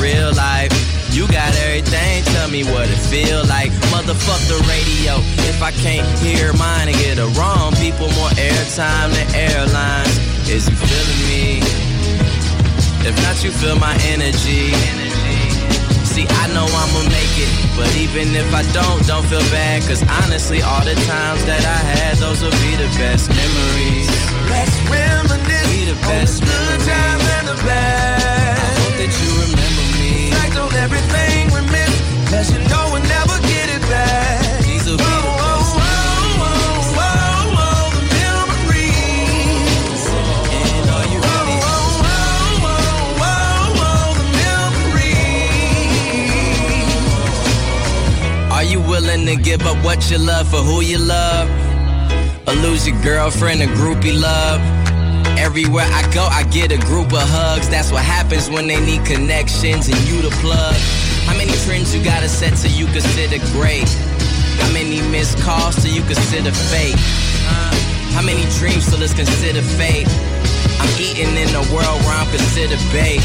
Real 0.00 0.32
life, 0.34 0.70
you 1.12 1.26
got 1.26 1.54
everything, 1.66 2.22
tell 2.34 2.48
me 2.48 2.62
what 2.64 2.88
it 2.88 3.00
feel 3.10 3.44
like. 3.46 3.72
Motherfuck 3.90 4.40
the 4.46 4.58
radio. 4.70 5.18
If 5.50 5.62
I 5.62 5.72
can't 5.72 6.06
hear 6.20 6.52
mine 6.54 6.88
and 6.88 6.96
get 6.96 7.18
it 7.18 7.30
wrong, 7.36 7.72
people 7.74 8.08
more 8.14 8.30
airtime 8.38 9.10
than 9.12 9.26
airlines. 9.34 10.14
Is 10.48 10.68
you 10.68 10.76
feeling 10.76 11.22
me? 11.28 11.60
If 13.06 13.14
not, 13.22 13.42
you 13.42 13.50
feel 13.50 13.76
my 13.78 13.94
energy. 14.06 14.70
See, 16.06 16.26
I 16.26 16.46
know 16.54 16.66
I'ma 16.66 17.02
make 17.10 17.34
it, 17.38 17.50
but 17.76 17.90
even 17.96 18.34
if 18.34 18.48
I 18.54 18.62
don't, 18.72 19.04
don't 19.06 19.26
feel 19.26 19.44
bad. 19.50 19.82
Cause 19.82 20.02
honestly, 20.22 20.62
all 20.62 20.84
the 20.84 20.94
times 21.10 21.44
that 21.46 21.62
I 21.66 21.78
had, 21.94 22.16
those 22.18 22.40
will 22.42 22.54
be 22.64 22.72
the 22.78 22.88
best 22.98 23.28
memories. 23.30 24.08
Let's 24.50 24.76
reminisce 24.90 25.68
Be 25.74 25.84
the 25.90 25.98
best 26.06 26.42
on 26.42 26.48
the 26.48 26.54
good 26.54 26.86
memories. 26.86 26.86
times 26.86 27.24
and 27.38 27.48
the 27.48 27.56
bad. 27.66 28.58
I 28.58 28.70
hope 28.80 28.96
that 28.98 29.12
you 29.20 29.30
remember 29.42 29.67
Act 30.32 30.56
on 30.56 30.72
everything 30.74 31.50
we 31.54 31.60
miss, 31.72 31.92
cause 32.30 32.50
you 32.52 32.58
know 32.68 32.84
we'll 32.92 33.02
never 33.02 33.36
get 33.46 33.68
it 33.70 33.82
back. 33.88 34.62
These 34.64 34.86
will 34.88 34.96
be 34.98 35.04
the 35.04 35.08
Oh, 35.10 35.38
oh, 35.40 35.76
oh, 35.80 36.48
oh, 36.48 36.98
oh, 36.98 37.64
oh, 37.64 37.90
the 37.96 38.02
memories. 38.18 40.02
And 40.58 40.86
are 40.96 41.06
you 41.12 41.18
ready? 41.28 41.56
Oh, 41.62 41.68
oh, 41.68 42.72
oh, 42.72 43.26
oh, 43.30 43.86
oh, 43.88 44.08
the 44.18 44.26
memories. 48.38 48.52
Are 48.52 48.64
you 48.64 48.80
willing 48.80 49.24
to 49.26 49.36
give 49.36 49.62
up 49.66 49.78
what 49.84 50.10
you 50.10 50.18
love 50.18 50.48
for 50.48 50.58
who 50.62 50.80
you 50.80 50.98
love? 50.98 51.48
Or 52.46 52.54
lose 52.54 52.86
your 52.88 53.00
girlfriend, 53.02 53.62
a 53.62 53.66
groupie 53.66 54.18
love? 54.18 54.60
Everywhere 55.38 55.86
I 55.86 56.02
go, 56.12 56.26
I 56.26 56.42
get 56.50 56.72
a 56.72 56.78
group 56.90 57.14
of 57.14 57.22
hugs. 57.22 57.68
That's 57.70 57.92
what 57.92 58.02
happens 58.02 58.50
when 58.50 58.66
they 58.66 58.82
need 58.84 59.06
connections 59.06 59.86
and 59.86 59.96
you 60.10 60.20
the 60.20 60.34
plug. 60.42 60.74
How 61.30 61.36
many 61.38 61.54
trends 61.62 61.94
you 61.94 62.02
gotta 62.02 62.28
set 62.28 62.58
till 62.58 62.74
you 62.74 62.86
consider 62.90 63.38
great? 63.54 63.88
How 64.58 64.70
many 64.74 65.00
missed 65.14 65.38
calls 65.38 65.78
till 65.78 65.94
you 65.94 66.02
consider 66.10 66.50
fake? 66.50 66.98
Uh, 67.46 67.70
how 68.18 68.22
many 68.26 68.42
dreams 68.58 68.90
till 68.90 68.98
it's 69.00 69.14
considered 69.14 69.62
fate? 69.78 70.10
I'm 70.82 70.90
eating 70.98 71.30
in 71.38 71.50
a 71.54 71.64
world 71.70 72.02
where 72.02 72.18
I'm 72.18 72.28
considered 72.34 72.82
bait. 72.90 73.22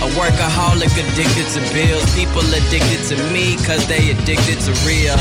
A 0.00 0.08
workaholic 0.16 0.96
addicted 0.96 1.46
to 1.54 1.60
bills. 1.76 2.08
People 2.16 2.42
addicted 2.56 3.04
to 3.12 3.16
me 3.30 3.60
cause 3.68 3.84
they 3.86 4.10
addicted 4.10 4.58
to 4.64 4.72
real. 4.88 5.14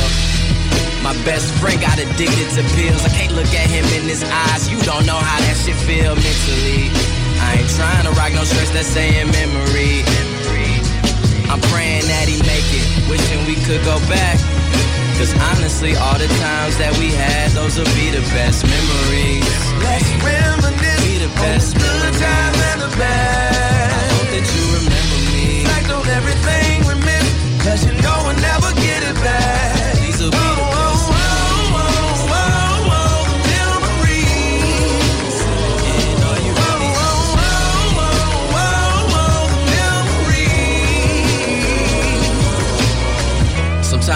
My 1.01 1.17
best 1.25 1.49
friend 1.57 1.81
got 1.81 1.97
addicted 1.97 2.47
to 2.55 2.61
pills. 2.77 3.01
I 3.03 3.09
can't 3.09 3.33
look 3.33 3.49
at 3.57 3.67
him 3.69 3.85
in 3.97 4.05
his 4.05 4.21
eyes. 4.23 4.69
You 4.69 4.77
don't 4.85 5.05
know 5.05 5.17
how 5.17 5.39
that 5.41 5.57
shit 5.57 5.75
feel 5.89 6.13
mentally. 6.13 6.93
I 7.41 7.57
ain't 7.57 7.71
trying 7.73 8.05
to 8.05 8.13
rock 8.13 8.31
no 8.37 8.45
shirts 8.45 8.69
that 8.77 8.85
saying 8.85 9.33
memory. 9.33 10.05
I'm 11.49 11.59
praying 11.73 12.05
that 12.05 12.29
he 12.29 12.37
make 12.45 12.69
it. 12.69 12.85
Wishing 13.09 13.41
we 13.49 13.57
could 13.65 13.81
go 13.83 13.97
back. 14.05 14.37
Cause 15.17 15.33
honestly, 15.53 15.97
all 15.97 16.17
the 16.17 16.29
times 16.37 16.77
that 16.77 16.93
we 16.97 17.09
had, 17.09 17.49
those 17.51 17.77
will 17.77 17.91
be 17.97 18.13
the 18.13 18.21
best 18.37 18.61
memories. 18.61 19.57
Let's 19.81 20.05
reminisce 20.21 21.01
Be 21.01 21.17
the 21.17 21.29
on 21.29 21.57
the 21.57 21.81
good 21.81 22.13
times 22.21 22.57
and 22.61 22.81
the 22.81 22.97
bad. 22.97 23.80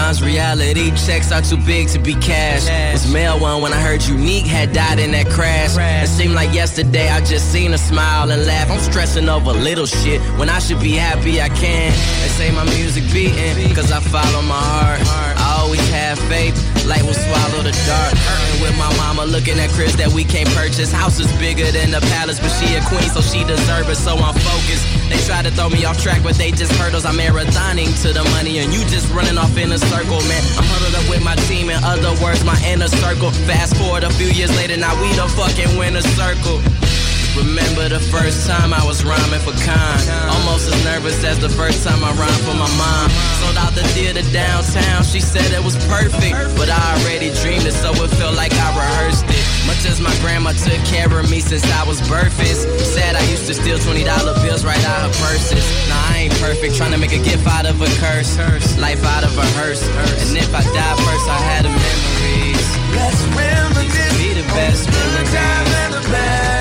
Reality 0.06 0.92
checks 0.92 1.32
are 1.32 1.42
too 1.42 1.56
big 1.56 1.88
to 1.88 1.98
be 1.98 2.14
cash. 2.14 2.62
Was 2.92 3.12
mail 3.12 3.40
one 3.40 3.60
when 3.60 3.72
I 3.72 3.80
heard 3.80 4.04
Unique 4.04 4.46
had 4.46 4.72
died 4.72 5.00
in 5.00 5.10
that 5.10 5.26
crash. 5.26 5.74
It 5.76 6.06
seemed 6.06 6.34
like 6.34 6.54
yesterday 6.54 7.08
I 7.08 7.20
just 7.24 7.50
seen 7.50 7.72
her 7.72 7.76
smile 7.78 8.30
and 8.30 8.46
laugh. 8.46 8.70
I'm 8.70 8.78
stressing 8.78 9.28
over 9.28 9.52
little 9.52 9.84
shit 9.84 10.20
when 10.38 10.48
I 10.48 10.60
should 10.60 10.78
be 10.78 10.92
happy 10.92 11.42
I 11.42 11.48
can. 11.48 11.90
They 12.22 12.30
say 12.38 12.52
my 12.52 12.62
music 12.78 13.02
beating, 13.12 13.74
cause 13.74 13.90
I 13.90 13.98
follow 13.98 14.42
my 14.42 14.54
heart. 14.54 15.02
I 15.42 15.58
always 15.58 15.82
have 15.90 16.20
faith, 16.30 16.54
light 16.86 17.02
will 17.02 17.12
swallow 17.12 17.62
the 17.66 17.74
dark. 17.84 18.14
With 18.62 18.78
my 18.78 18.94
mama 18.96 19.26
looking 19.26 19.58
at 19.58 19.70
cribs 19.70 19.96
that 19.96 20.12
we 20.14 20.22
can't 20.22 20.48
purchase. 20.50 20.92
House 20.92 21.18
is 21.18 21.30
bigger 21.42 21.66
than 21.72 21.90
the 21.90 22.00
palace, 22.14 22.38
but 22.38 22.54
she 22.62 22.76
a 22.76 22.80
queen, 22.86 23.10
so 23.10 23.20
she 23.20 23.42
deserve 23.42 23.90
it, 23.90 23.96
so 23.96 24.14
I'm 24.14 24.34
focused. 24.38 24.86
They 25.08 25.18
try 25.26 25.42
to 25.42 25.50
throw 25.50 25.68
me 25.68 25.84
off 25.84 26.00
track, 26.02 26.22
but 26.22 26.34
they 26.34 26.50
just 26.50 26.72
hurdles. 26.72 27.04
I'm 27.04 27.16
marathoning 27.16 27.90
to 28.02 28.12
the 28.12 28.24
money, 28.36 28.58
and 28.58 28.72
you 28.72 28.80
just 28.86 29.12
running 29.12 29.38
off 29.38 29.56
in 29.56 29.70
a 29.72 29.78
circle, 29.78 30.20
man. 30.26 30.42
I'm 30.58 30.66
huddled 30.66 30.94
up 30.94 31.08
with 31.08 31.22
my 31.22 31.36
team, 31.46 31.70
in 31.70 31.82
other 31.84 32.14
words, 32.22 32.44
my 32.44 32.58
inner 32.66 32.88
circle. 32.88 33.30
Fast 33.46 33.76
forward 33.76 34.04
a 34.04 34.10
few 34.10 34.28
years 34.28 34.54
later, 34.56 34.76
now 34.76 34.94
we 35.00 35.08
the 35.14 35.28
fucking 35.28 35.78
winner 35.78 36.02
circle. 36.02 36.60
Remember 37.36 37.88
the 37.92 38.00
first 38.00 38.48
time 38.48 38.72
I 38.72 38.80
was 38.84 39.04
rhyming 39.04 39.40
for 39.44 39.52
Khan. 39.60 40.00
Almost 40.40 40.72
as 40.72 40.78
nervous 40.84 41.22
as 41.22 41.38
the 41.38 41.52
first 41.52 41.84
time 41.84 42.00
I 42.02 42.10
rhymed 42.16 42.42
for 42.48 42.56
my 42.56 42.70
mom. 42.80 43.12
Sold 43.44 43.60
out 43.60 43.76
the 43.76 43.84
theater 43.92 44.24
downtown, 44.32 45.04
she 45.04 45.20
said 45.20 45.52
it 45.52 45.62
was 45.62 45.76
perfect. 45.84 46.32
But 46.56 46.72
I 46.72 46.80
already 46.96 47.28
dreamed 47.44 47.68
it, 47.68 47.76
so 47.76 47.92
it 47.92 48.10
felt 48.16 48.36
like 48.36 48.56
I 48.56 48.68
rehearsed 48.72 49.28
it. 49.28 49.44
Much 49.68 49.84
as 49.84 50.00
my 50.00 50.14
grandma 50.24 50.56
took 50.56 50.80
care 50.88 51.12
of 51.12 51.28
me 51.30 51.40
since 51.40 51.64
I 51.76 51.84
was 51.84 52.00
birthless. 52.08 52.64
Sad 52.88 53.16
I 53.16 53.22
used 53.28 53.46
to 53.48 53.54
steal 53.54 53.76
$20 53.76 54.08
bills 54.40 54.64
right 54.64 54.84
out 54.88 55.04
of 55.04 55.12
purses. 55.20 55.60
Nah, 55.92 56.16
I 56.16 56.26
ain't 56.26 56.36
perfect, 56.40 56.74
trying 56.76 56.92
to 56.92 56.98
make 56.98 57.12
a 57.12 57.20
gift 57.20 57.46
out 57.46 57.66
of 57.66 57.76
a 57.84 57.90
curse. 58.00 58.32
Life 58.80 59.04
out 59.04 59.24
of 59.24 59.36
a 59.36 59.46
hearse. 59.60 59.84
And 60.24 60.32
if 60.40 60.48
I 60.56 60.64
die 60.72 60.96
first, 61.04 61.26
I 61.28 61.40
had 61.52 61.62
the 61.68 61.72
memories. 61.76 62.64
Let's 62.96 63.20
reminisce 63.36 64.16
Be 64.16 64.32
the 64.32 64.46
best 64.56 64.88
memories. 64.88 66.55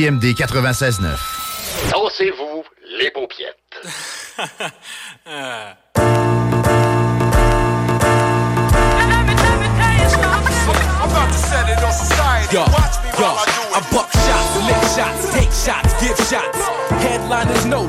CJMD 0.00 0.32
96.9. 0.34 1.90
Dansez-vous 1.90 2.64
les 2.98 3.10
paupiètes. 3.10 3.56
I'm 11.02 11.10
about 11.10 11.32
to 11.32 11.38
set 11.38 11.68
it 11.68 11.84
on 11.84 11.92
society. 11.92 12.54
Yo, 12.54 12.62
Watch 12.62 12.96
me 13.04 13.10
yo, 13.12 13.24
while 13.24 13.36
I 13.36 13.44
do 13.44 13.60
it. 13.60 13.76
I 13.76 13.80
buck 13.92 14.10
shots, 14.24 14.56
lick 14.64 14.82
shots, 14.96 15.22
take 15.34 15.52
shots, 15.52 15.92
give 16.00 16.16
shots. 16.28 16.58
Headliners 17.04 17.66
know 17.66 17.86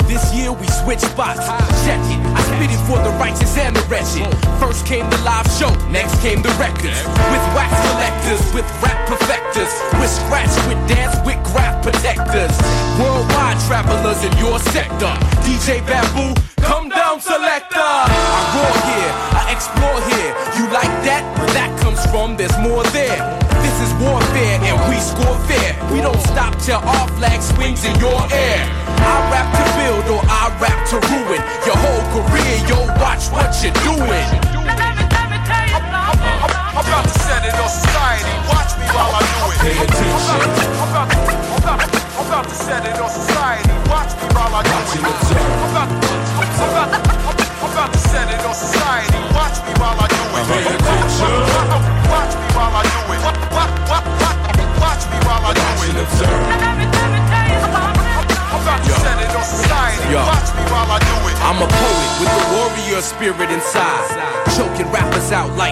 we 0.53 0.67
switch 0.67 0.99
spots. 0.99 1.45
Check 1.85 2.01
it, 2.11 2.19
I 2.33 2.41
spit 2.43 2.71
it 2.71 2.81
for 2.87 2.99
the 2.99 3.11
righteous 3.17 3.57
and 3.57 3.75
the 3.75 3.83
wretched. 3.87 4.27
First 4.59 4.85
came 4.85 5.09
the 5.09 5.17
live 5.23 5.47
show, 5.55 5.71
next 5.89 6.19
came 6.21 6.41
the 6.41 6.53
records. 6.59 6.97
With 7.31 7.43
wax 7.55 7.71
collectors, 7.89 8.41
with 8.53 8.67
rap 8.83 8.99
perfecters, 9.07 9.71
with 9.99 10.11
scratch, 10.11 10.51
with 10.67 10.79
dance, 10.87 11.15
with 11.25 11.39
graph 11.43 11.83
protectors. 11.83 12.53
Worldwide 12.99 13.59
travelers 13.67 14.23
in 14.23 14.33
your 14.37 14.59
sector. 14.71 15.13
DJ 15.45 15.79
Babu, 15.85 16.35
come 16.61 16.89
down, 16.89 17.21
selector. 17.21 17.79
I 17.79 18.39
roar 18.55 18.75
here, 18.89 19.11
I 19.35 19.41
explore 19.51 19.99
here. 20.11 20.31
You 20.57 20.65
like 20.73 20.93
that? 21.07 21.23
Where 21.39 21.53
that 21.53 21.71
comes 21.79 22.03
from, 22.11 22.37
there's 22.37 22.57
more 22.59 22.83
there. 22.91 23.40
We 24.89 24.97
score 24.99 25.37
fair. 25.49 25.75
We 25.91 26.01
don't 26.01 26.21
stop 26.21 26.55
till 26.61 26.79
our 26.79 27.07
flag 27.17 27.41
swings 27.41 27.83
in 27.83 27.97
your 27.99 28.21
air. 28.31 28.61
I 29.01 29.13
rap 29.31 29.49
to 29.57 29.65
build 29.77 30.05
or 30.15 30.21
I 30.25 30.49
rap 30.61 30.79
to 30.91 30.97
ruin 31.11 31.41
your 31.65 31.77
whole 31.77 32.05
career. 32.13 32.55
Yo, 32.69 32.77
watch 33.01 33.29
what 33.31 33.51
you're 33.63 33.73
doing. 33.83 34.90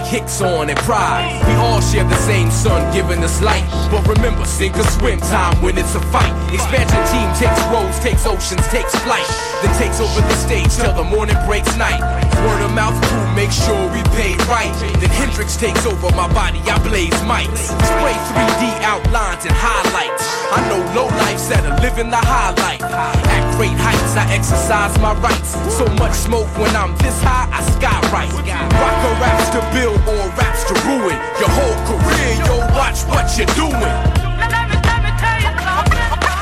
Hicks 0.10 0.41
on 0.41 0.72
and 0.72 0.80
Pride. 0.80 1.39
We 1.45 1.53
all 1.53 1.82
share 1.82 2.03
the 2.03 2.18
same 2.18 2.49
sun 2.49 2.91
giving 2.91 3.24
us 3.24 3.43
light. 3.43 3.64
But 3.91 4.07
remember, 4.07 4.43
sink 4.43 4.76
or 4.76 4.84
swim 4.97 5.20
time 5.20 5.62
when 5.62 5.78
it's 5.78 5.93
a 5.93 6.01
fight. 6.10 6.34
Expansion 6.51 6.97
team 7.14 7.30
takes 7.38 7.62
roads, 7.70 7.99
takes 7.99 8.26
oceans, 8.26 8.68
takes 8.70 8.95
flight. 9.05 9.30
Then 9.62 9.72
takes 9.78 9.99
over 9.99 10.22
the 10.22 10.36
stage 10.36 10.76
till 10.76 10.93
the 10.93 11.03
morning 11.03 11.38
breaks 11.45 11.78
night. 11.78 12.29
Word 12.46 12.62
of 12.64 12.74
mouth 12.74 12.96
crew, 13.08 13.26
make 13.36 13.52
sure 13.52 13.80
we 13.92 14.02
pay 14.16 14.36
right. 14.48 14.72
Then 15.00 15.10
Hendrix 15.12 15.58
takes 15.58 15.86
over 15.86 16.10
my 16.16 16.32
body, 16.34 16.60
I 16.72 16.80
blaze 16.88 17.16
mics. 17.28 17.68
Spray 17.68 18.16
3D 18.32 18.80
outlines 18.84 19.44
and 19.44 19.56
highlights. 19.56 20.24
I 20.50 20.64
know 20.66 20.82
low 20.98 21.08
life's 21.22 21.48
that 21.50 21.62
are 21.68 21.78
living 21.78 22.10
the 22.10 22.18
high 22.18 22.56
life. 22.58 22.82
At 22.82 23.44
great 23.54 23.78
heights, 23.78 24.16
I 24.18 24.26
exercise 24.34 24.98
my 24.98 25.14
rights. 25.22 25.54
So 25.76 25.86
much 26.02 26.14
smoke 26.14 26.50
when 26.58 26.74
I'm 26.76 26.98
this 26.98 27.20
high, 27.22 27.46
I 27.54 27.62
skywrite. 27.78 28.34
a 28.34 29.12
raps 29.22 29.50
to 29.54 29.62
build 29.76 30.02
or 30.10 30.26
raps 30.34 30.64
to 30.72 30.76
ruin 30.90 31.18
your 31.38 31.52
whole 31.54 31.78
career. 31.86 32.34
Yo, 32.50 32.56
watch 32.74 33.06
what 33.06 33.30
you're 33.38 33.52
doing. 33.54 33.96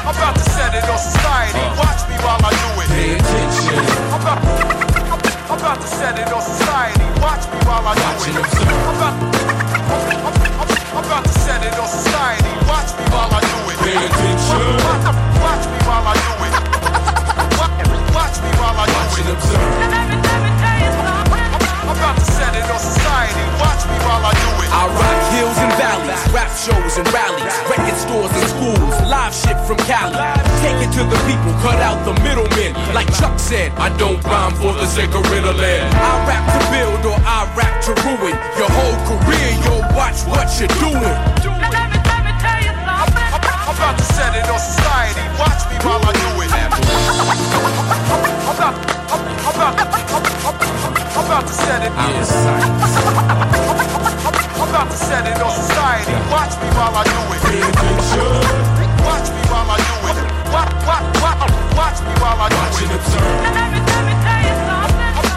I'm 0.08 0.16
about 0.16 0.36
to 0.40 0.46
set 0.56 0.72
it 0.72 0.88
on 0.88 1.00
society. 1.00 1.60
Uh. 1.60 1.84
Watch 1.84 2.08
me 2.08 2.16
while 2.24 2.40
I 2.40 2.52
do 2.56 2.70
it. 2.80 2.88
Pay 2.88 3.20
attention. 3.20 4.77
I'm 5.58 5.74
about, 5.74 5.82
to 5.82 5.88
set 5.90 6.20
it 6.22 6.30
on 6.30 6.38
society. 6.38 7.02
Watch 7.18 7.50
me 7.50 7.58
while 7.66 7.82
I 7.82 7.98
do 7.98 8.30
it. 8.30 8.38
I'm 8.38 8.94
about, 8.94 9.18
I'm, 9.90 10.06
I'm, 10.22 10.70
I'm 10.70 11.02
about 11.02 11.26
to 11.26 11.34
set 11.34 11.66
it 11.66 11.74
on 11.82 11.90
society. 11.90 12.46
Watch 12.70 12.94
me 12.94 13.02
while 13.10 13.26
I 13.34 13.42
do 13.42 13.58
it. 13.66 13.78
Pay 13.82 13.98
attention. 13.98 14.62
Watch, 14.86 15.18
watch 15.42 15.66
me 15.66 15.82
while 15.90 16.06
I 16.06 16.14
do 16.14 16.46
it. 16.46 16.54
Watch, 17.58 17.74
watch 18.14 18.38
me 18.38 18.54
while 18.62 18.78
I 18.78 18.86
do 18.86 19.02
it. 19.18 19.34
I'm 21.90 21.90
about 21.90 22.22
to 22.22 22.26
set 22.38 22.54
it 22.54 22.70
on 22.70 22.78
society. 22.78 23.42
Watch 23.58 23.82
me 23.90 23.98
while 24.06 24.30
I 24.30 24.38
do 24.38 24.62
it. 24.62 24.70
I 24.70 24.86
rock 24.94 25.22
hills 25.34 25.58
and 25.58 25.74
valleys, 25.74 26.22
rap 26.38 26.54
shows 26.54 27.02
and 27.02 27.08
rallies, 27.10 27.58
record 27.66 27.98
stores 27.98 28.30
and 28.30 28.46
schools, 28.46 28.94
live 29.10 29.34
shit 29.34 29.58
from 29.66 29.82
Cali. 29.90 30.47
Take 30.62 30.82
it 30.82 30.92
to 30.98 31.04
the 31.06 31.20
people, 31.30 31.54
cut 31.62 31.80
out 31.80 32.02
the 32.04 32.14
middlemen. 32.26 32.74
Like 32.94 33.08
Chuck 33.18 33.38
said, 33.40 33.72
I 33.78 33.90
don't 33.98 34.24
rhyme 34.26 34.54
for 34.56 34.74
the 34.74 34.86
sake 34.86 35.14
of 35.14 35.24
riddling. 35.30 35.86
I 35.94 36.26
rap 36.26 36.44
to 36.54 36.60
build 36.74 37.06
or 37.06 37.18
I 37.22 37.46
rap 37.54 37.82
to 37.86 37.94
ruin 38.04 38.36
your 38.58 38.70
whole 38.70 38.98
career. 39.06 39.54
Yo, 39.64 39.82
watch 39.96 40.26
what 40.26 40.50
you're 40.60 40.74
doing. 40.82 41.18
I'm 43.68 43.76
about 43.76 43.98
to 43.98 44.06
set 44.18 44.34
it 44.34 44.50
on 44.50 44.60
society. 44.60 45.22
Watch 45.38 45.62
me 45.70 45.78
while 45.86 46.02
I 46.02 46.12
do 46.18 46.42
it. 46.42 46.50
I'm 46.50 46.66
about, 48.58 48.74
I'm, 49.14 49.22
I'm 49.38 49.54
about, 49.54 49.78
I'm 49.78 51.26
about 51.26 51.46
to 51.46 51.54
set 51.54 51.86
it. 51.86 51.92
Yes, 51.94 52.34
I'm 54.58 54.70
about 54.70 54.90
to 54.90 54.98
set 54.98 55.28
it 55.28 55.38
on 55.38 55.52
society. 55.54 56.14
Watch 56.34 56.58
me 56.58 56.68
while 56.74 56.98
I 56.98 57.04
do 57.06 57.22
it. 57.38 57.42
Watch 59.06 59.30
me 59.30 59.42
while 59.52 59.70
I 59.70 59.78
do 59.78 60.32
it. 60.34 60.37
Watch, 60.52 60.72
watch, 60.88 61.06
watch, 61.22 61.52
watch 61.76 61.98
me 62.02 62.14
while 62.22 62.40
I 62.40 62.48
do 62.50 62.56
it. 62.86 62.92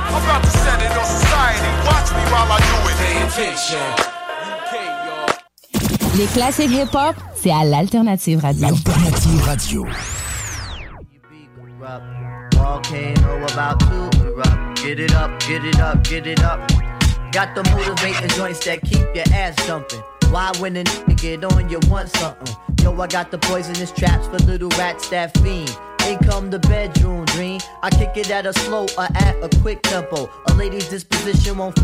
I'm 0.06 0.14
about 0.22 0.42
to 0.42 0.50
set 0.50 0.80
it 0.82 0.92
on 0.96 1.04
society. 1.04 1.70
Watch 1.86 2.08
me 2.14 2.22
while 2.30 2.50
I 2.50 2.58
do 2.60 2.76
it. 2.90 2.96
Pay 3.00 3.16
attention. 3.26 3.84
Les 6.16 6.26
classiques 6.26 6.72
hip-hop, 6.72 7.14
c'est 7.34 7.52
à 7.52 7.64
l'Alternative 7.64 8.40
Radio. 8.40 8.68
Alternative 8.68 9.42
Radio. 9.44 9.86
Volcano 12.52 13.46
about 13.52 13.78
to 13.80 14.10
erupt. 14.22 14.82
Get 14.82 14.98
it 14.98 15.14
up, 15.14 15.30
get 15.40 15.64
it 15.64 15.80
up, 15.80 16.02
get 16.04 16.26
it 16.26 16.42
up. 16.42 16.60
Got 17.32 17.54
the 17.54 17.62
motivating 17.70 18.28
joints 18.30 18.64
that 18.66 18.80
keep 18.82 19.06
your 19.14 19.24
ass 19.32 19.54
jumping. 19.66 20.02
Why 20.30 20.52
when 20.58 20.76
a 20.76 20.84
get 21.16 21.44
on 21.44 21.68
you 21.68 21.80
want 21.88 22.08
something? 22.10 22.54
Yo, 22.82 22.98
I 23.00 23.06
got 23.08 23.30
the 23.30 23.38
poisonous 23.38 23.90
traps 23.90 24.28
for 24.28 24.38
little 24.38 24.68
rats 24.70 25.08
that 25.10 25.36
fiend. 25.38 25.76
In 26.06 26.18
come 26.18 26.50
the 26.50 26.60
bedroom 26.60 27.24
dream. 27.26 27.60
I 27.82 27.90
kick 27.90 28.16
it 28.16 28.30
at 28.30 28.46
a 28.46 28.52
slow 28.52 28.86
or 28.96 29.08
at 29.16 29.36
a 29.42 29.48
quick 29.60 29.82
tempo. 29.82 30.30
A 30.48 30.54
lady's 30.54 30.88
disposition 30.88 31.58
won't 31.58 31.76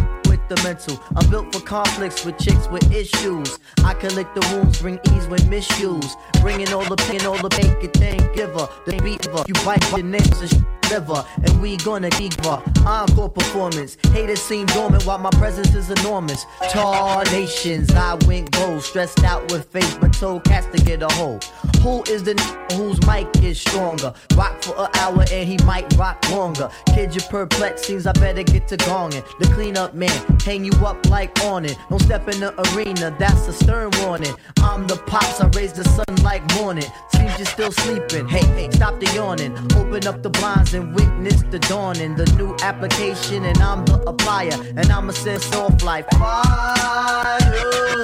the 0.49 0.57
mental. 0.63 1.01
I'm 1.17 1.29
built 1.31 1.53
for 1.53 1.61
conflicts 1.61 2.25
with 2.25 2.39
chicks 2.39 2.69
with 2.69 2.91
issues. 2.93 3.59
I 3.85 3.95
can 3.95 4.15
lick 4.15 4.33
the 4.35 4.47
wounds, 4.53 4.81
bring 4.81 5.01
ease 5.13 5.27
when 5.27 5.49
misused. 5.49 6.17
Bringing 6.41 6.73
all 6.73 6.85
the 6.85 6.97
pain, 6.97 7.27
all 7.27 7.39
the 7.39 7.49
it 7.83 7.93
thing 7.95 8.19
giver. 8.35 8.69
The 8.87 9.01
beaver, 9.03 9.45
you 9.47 9.55
bite 9.65 9.91
your 9.91 10.05
names 10.05 10.41
and 10.41 10.67
liver, 10.91 11.25
and 11.43 11.61
we 11.61 11.77
gonna 11.79 12.11
her. 12.45 12.63
Encore 12.87 13.29
performance. 13.29 13.97
Haters 14.13 14.43
seem 14.43 14.67
dormant 14.67 15.05
while 15.07 15.19
my 15.19 15.31
presence 15.31 15.75
is 15.75 15.91
enormous. 15.91 16.45
Tall 16.71 17.23
nations, 17.25 17.93
I 17.95 18.15
went 18.27 18.51
gold, 18.53 18.83
stressed 18.83 19.25
out 19.25 19.51
with 19.51 19.67
faith, 19.67 19.99
but 20.01 20.13
told 20.13 20.45
cats 20.45 20.67
to 20.75 20.83
get 20.85 21.03
a 21.03 21.09
hold. 21.15 21.45
Who 21.83 22.03
is 22.05 22.23
the 22.25 22.33
n- 22.33 22.79
whose 22.79 23.05
mic 23.07 23.29
is 23.43 23.61
stronger? 23.61 24.13
Rock 24.35 24.63
for 24.63 24.77
an 24.79 24.89
hour 24.95 25.25
and 25.33 25.49
he 25.49 25.57
might 25.65 25.93
rock 25.97 26.19
longer. 26.31 26.71
Kid, 26.95 27.15
you 27.15 27.21
perplexed, 27.23 27.85
seems 27.85 28.07
I 28.07 28.13
better 28.13 28.43
get 28.43 28.69
to 28.69 28.77
gonging. 28.79 29.25
The 29.39 29.47
cleanup 29.55 29.95
man, 29.95 30.39
hang 30.45 30.65
you 30.65 30.73
up 30.85 31.09
like 31.09 31.39
awning. 31.45 31.77
Don't 31.91 32.03
step 32.03 32.29
in 32.29 32.41
the 32.41 32.53
arena, 32.73 33.15
that's 33.19 33.47
a 33.49 33.53
stern 33.53 33.91
warning. 34.03 34.35
I'm 34.59 34.87
the 34.87 34.97
pops, 34.97 35.41
I 35.41 35.49
raise 35.49 35.73
the 35.73 35.85
sun 35.85 36.17
like 36.23 36.43
morning. 36.57 36.91
Seems 37.15 37.39
you're 37.39 37.47
still 37.47 37.73
sleeping. 37.73 38.29
Hey, 38.29 38.45
hey, 38.57 38.71
stop 38.71 38.99
the 39.01 39.07
yawning. 39.15 39.57
Open 39.77 40.07
up 40.07 40.23
the 40.23 40.31
blinds 40.31 40.75
and 40.77 40.95
witness 40.95 41.43
the 41.51 41.59
dawning. 41.59 42.15
The 42.15 42.27
new 42.37 42.55
application, 42.63 43.45
and 43.45 43.59
I'm 43.59 43.85
the 43.87 43.99
applier. 44.01 44.59
And 44.77 44.93
I'ma 44.93 45.13
send 45.13 45.43
off 45.55 45.83
like 45.83 46.09
fire. 46.13 47.39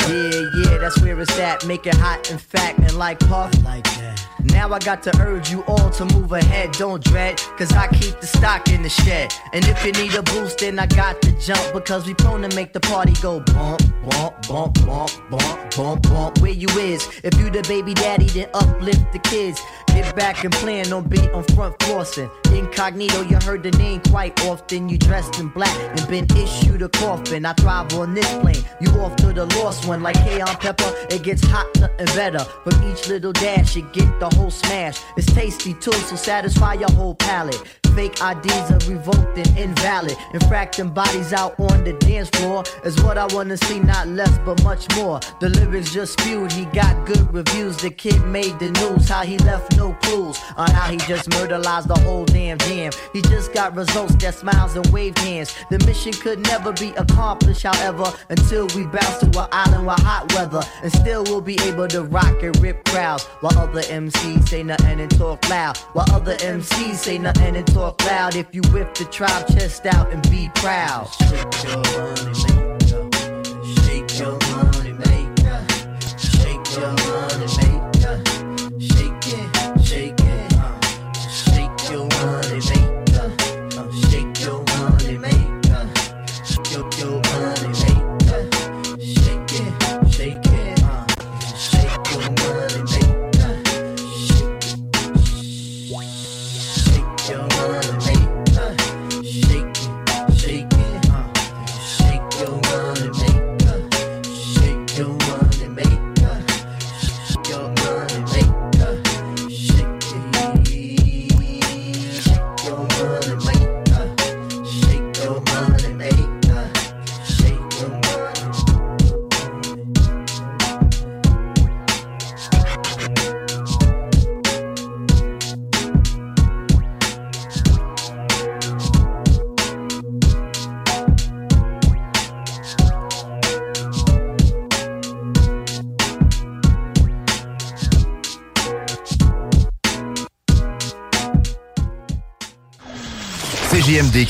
Yeah, 0.09 0.52
that's 0.93 1.05
where 1.05 1.19
it's 1.21 1.39
at. 1.39 1.67
Make 1.67 1.87
it 1.87 1.95
hot 1.95 2.31
and 2.31 2.41
fat 2.41 2.79
and 2.79 2.97
like 2.97 3.19
puff. 3.21 3.53
Like 3.65 3.85
that. 3.85 4.27
Now 4.45 4.73
I 4.73 4.79
got 4.81 5.03
to 5.05 5.17
urge 5.21 5.51
you 5.51 5.63
all 5.65 5.91
to 5.91 6.05
move 6.05 6.33
ahead, 6.33 6.73
don't 6.73 7.03
dread, 7.03 7.39
cause 7.57 7.73
I 7.73 7.87
keep 7.89 8.21
the 8.21 8.27
stock 8.27 8.69
in 8.69 8.83
the 8.83 8.89
shed. 8.89 9.33
And 9.53 9.65
if 9.67 9.85
you 9.85 9.93
need 9.93 10.15
a 10.15 10.23
boost, 10.23 10.59
then 10.59 10.79
I 10.79 10.87
got 10.87 11.23
to 11.23 11.33
jump, 11.41 11.73
because 11.73 12.07
we 12.07 12.15
prone 12.15 12.43
to 12.43 12.55
make 12.55 12.73
the 12.73 12.81
party 12.81 13.13
go 13.23 13.41
bump, 13.41 13.83
bump, 14.05 14.49
bump, 14.49 14.87
bump, 14.87 15.31
bump, 15.31 15.77
bump, 15.77 16.03
bump. 16.03 16.39
Where 16.41 16.51
you 16.51 16.69
is? 16.71 17.09
If 17.23 17.39
you 17.39 17.51
the 17.51 17.63
baby 17.69 17.95
daddy, 17.95 18.27
then 18.27 18.49
uplift 18.53 19.13
the 19.13 19.21
kids. 19.21 19.61
Get 19.87 20.15
back 20.17 20.43
and 20.43 20.53
plan 20.55 20.93
on 20.93 21.09
beat 21.09 21.31
on 21.31 21.45
front 21.55 21.79
flossing. 21.79 22.31
Incognito, 22.53 23.23
you 23.23 23.37
heard 23.45 23.63
the 23.63 23.71
name 23.73 24.01
quite 24.01 24.39
often. 24.45 24.89
You 24.89 24.99
dressed 24.99 25.39
in 25.39 25.49
black 25.49 25.77
and 25.97 26.09
been 26.09 26.27
issued 26.37 26.83
a 26.83 26.89
coffin. 26.89 27.47
I 27.47 27.53
thrive 27.53 27.95
on 27.95 28.15
this 28.15 28.29
plane. 28.39 28.65
You 28.81 28.91
off 29.01 29.15
to 29.17 29.33
the 29.33 29.47
lost 29.57 29.87
one 29.87 30.03
like 30.03 30.17
hey 30.17 30.41
on 30.41 30.57
pepper. 30.57 30.82
It 31.11 31.23
gets 31.23 31.45
hot, 31.45 31.67
nothing 31.81 32.07
better. 32.17 32.45
From 32.65 32.91
each 32.91 33.09
little 33.09 33.33
dash, 33.33 33.77
you 33.77 33.83
get 33.93 34.19
the 34.21 34.29
whole 34.37 34.51
smash. 34.51 35.01
It's 35.17 35.33
tasty 35.33 35.75
too, 35.75 35.93
so 35.93 36.17
satisfy 36.17 36.75
your 36.75 36.91
whole 36.93 37.15
palate. 37.15 37.82
Fake 37.95 38.19
IDs 38.23 38.71
are 38.71 38.91
revoked 38.91 39.37
and 39.37 39.59
invalid. 39.59 40.17
Infracting 40.33 40.95
bodies 40.95 41.33
out 41.33 41.59
on 41.61 41.85
the 41.85 41.93
dance 41.95 42.31
floor 42.31 42.65
is 42.85 43.01
what 43.03 43.19
I 43.19 43.27
wanna 43.35 43.57
see, 43.57 43.81
not 43.81 44.09
less 44.09 44.37
but 44.47 44.63
much 44.65 44.87
more. 44.97 45.21
The 45.41 45.51
lyrics 45.51 45.93
just 45.93 46.19
spewed, 46.19 46.53
he 46.53 46.65
got 46.67 47.07
good 47.07 47.33
reviews. 47.33 47.77
The 47.77 47.91
kid 47.91 48.25
made 48.27 48.59
the 48.59 48.71
news, 48.71 49.09
how 49.09 49.25
he 49.25 49.37
left 49.39 49.77
no 49.77 49.93
clues 50.03 50.39
on 50.57 50.71
how 50.71 50.91
he 50.91 50.97
just 50.97 51.29
murderized 51.31 51.89
the 51.89 51.99
whole 52.01 52.25
damn 52.25 52.59
jam. 52.59 52.93
He 53.13 53.21
just 53.23 53.53
got 53.53 53.77
results 53.77 54.15
that 54.17 54.35
smiles 54.35 54.75
and 54.75 54.87
waved 54.87 55.19
hands. 55.19 55.55
The 55.71 55.79
mission 55.87 56.13
could 56.13 56.41
never 56.47 56.73
be 56.73 56.91
accomplished, 56.97 57.65
however, 57.65 58.13
until 58.31 58.69
we 58.75 58.87
bounce 58.87 59.19
to 59.19 59.27
an 59.39 59.49
island 59.53 59.87
with 59.87 60.01
hot 60.01 60.33
weather. 60.35 60.63
And 60.83 60.93
still 60.93 61.25
we'll 61.25 61.41
be 61.41 61.59
able 61.63 61.89
to 61.89 62.05
rock 62.05 62.43
and 62.43 62.57
rip 62.63 62.85
crowds 62.87 63.25
while 63.41 63.59
other 63.59 63.83
MCs 63.83 64.49
say 64.49 64.63
nothing 64.63 65.01
and 65.01 65.11
talk 65.11 65.47
loud. 65.51 65.77
While 65.95 66.11
other 66.13 66.37
MCs 66.37 66.95
say 66.95 67.19
nothing 67.19 67.57
and 67.57 67.67
talk 67.67 67.82
loud. 67.83 68.37
If 68.37 68.55
you 68.55 68.63
whip 68.73 68.95
the 68.95 69.05
tribe 69.07 69.47
chest 69.49 69.87
out 69.87 70.13
and 70.13 70.23
be 70.31 70.51
proud. 70.55 71.09
Shake 71.29 71.65
your 71.65 71.83
money. 71.99 72.35
Shake 73.75 74.19
your 74.19 74.39
money 74.39 74.72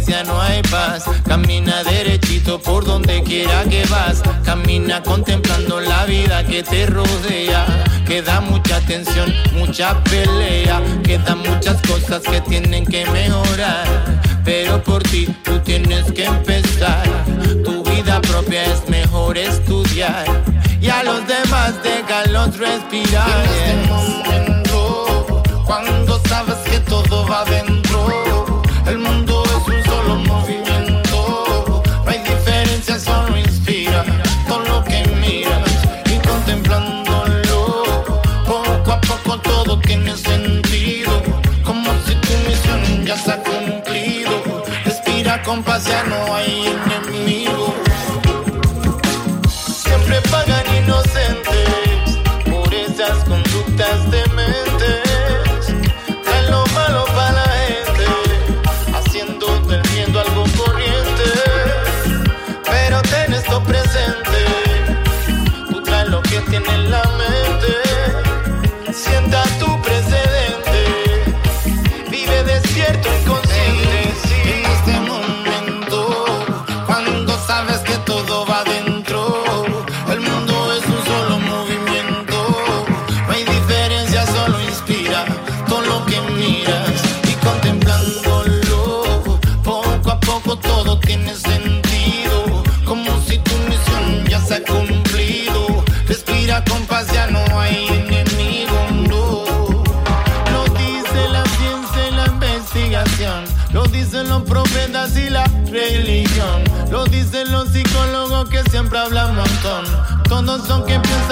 Justicia 0.00 0.24
no 0.24 0.40
hay 0.40 0.62
paz. 0.62 1.04
Camina 1.26 1.82
derechito 1.84 2.60
por 2.60 2.84
donde 2.84 3.22
quiera 3.22 3.64
que 3.64 3.84
vas. 3.86 4.22
Camina 4.44 5.02
contemplando 5.02 5.80
la 5.80 6.04
vida 6.06 6.44
que 6.44 6.62
te 6.62 6.86
rodea. 6.86 7.66
Queda 8.06 8.40
mucha 8.40 8.80
tensión, 8.80 9.32
mucha 9.52 10.02
pelea. 10.04 10.80
Quedan 11.04 11.38
muchas 11.38 11.80
cosas 11.82 12.22
que 12.22 12.40
tienen 12.42 12.86
que 12.86 13.04
mejorar. 13.06 13.86
Pero 14.44 14.82
por 14.82 15.02
ti 15.02 15.26
tú 15.44 15.58
tienes 15.60 16.10
que 16.12 16.24
empezar. 16.24 17.06
Tu 17.64 17.82
vida 17.84 18.20
propia 18.22 18.64
es 18.64 18.88
mejor 18.88 19.36
estudiar. 19.36 20.24
Y 20.80 20.88
a 20.88 21.02
los 21.02 21.26
demás 21.26 21.74
déjalos 21.82 22.56
respirar. 22.56 23.44
Este 23.44 24.60
cuando 25.70 26.20
sabes 26.28 26.56
que 26.68 26.80
todo 26.80 27.24
va 27.28 27.44
dentro, 27.44 28.19
gracia 45.80 46.02
no 46.04 46.34
hay 46.34 46.66
enemigo. 46.98 47.74
Siempre 49.48 50.20
pagan 50.30 50.64
inocentes 50.76 52.18
por 52.50 52.74
esas 52.74 53.24
conductas 53.24 54.10
dementes. 54.10 55.74
Traen 56.24 56.50
lo 56.50 56.66
malo 56.74 57.04
para 57.06 57.32
la 57.32 57.48
gente, 57.66 58.06
haciendo 58.94 59.46
del 59.68 60.16
algo 60.18 60.44
corriente. 60.56 61.28
Pero 62.64 63.00
ten 63.02 63.32
esto 63.32 63.62
presente, 63.62 64.40
tú 65.70 65.82
lo 66.08 66.20
que 66.22 66.40
tiene 66.50 66.68
en 66.74 66.90
la 66.90 67.02
mente. 67.18 68.92
Siéntate. 68.92 69.59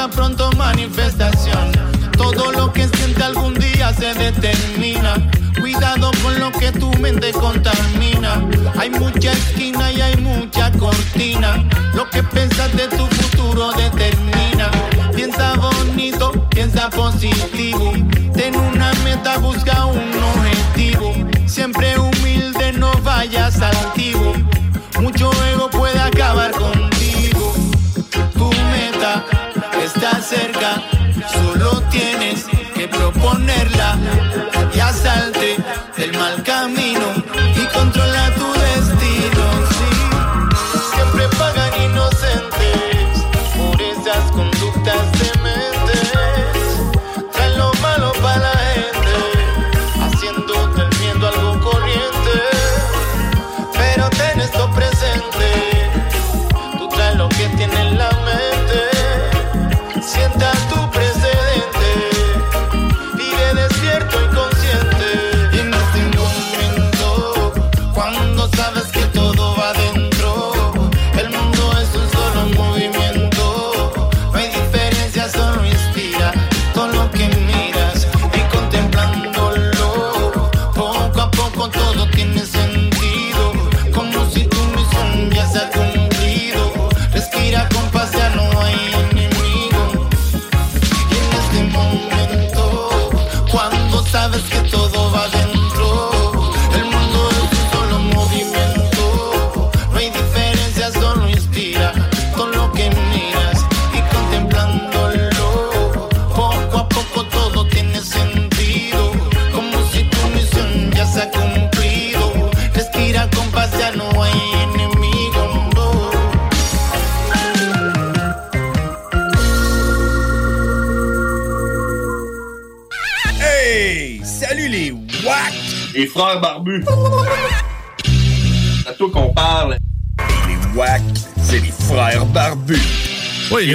Pronto 0.06 0.52
manifestación. 0.52 1.72
Todo 2.12 2.52
lo 2.52 2.72
que 2.72 2.86
siente 2.86 3.24
algún 3.24 3.54
día 3.54 3.92
se 3.92 4.14
determina. 4.14 5.14
Cuidado 5.58 6.12
con 6.22 6.38
lo 6.38 6.52
que 6.52 6.70
tu 6.70 6.90
mente 6.98 7.32
contamina. 7.32 8.40
Hay 8.78 8.90
mucha 8.90 9.32
esquina 9.32 9.90
y 9.90 10.00
hay 10.00 10.16
mucha 10.18 10.70
cortina. 10.72 11.64
Lo 11.94 12.08
que 12.10 12.22
piensas 12.22 12.72
de 12.76 12.86
tu 12.88 13.06
futuro 13.06 13.72
determina. 13.72 14.70
Piensa 15.16 15.54
bonito, 15.56 16.30
piensa 16.50 16.88
positivo. 16.90 17.92
Ten 18.34 18.54
una 18.54 18.92
meta, 19.02 19.38
busca 19.38 19.86
un 19.86 20.12
objetivo. 20.36 21.12
Siempre 21.46 21.98
humilde, 21.98 22.72
no 22.74 22.92
vayas 23.02 23.60
altivo. 23.60 24.32
Cerca, 30.28 30.82
solo 31.32 31.80
tienes 31.90 32.47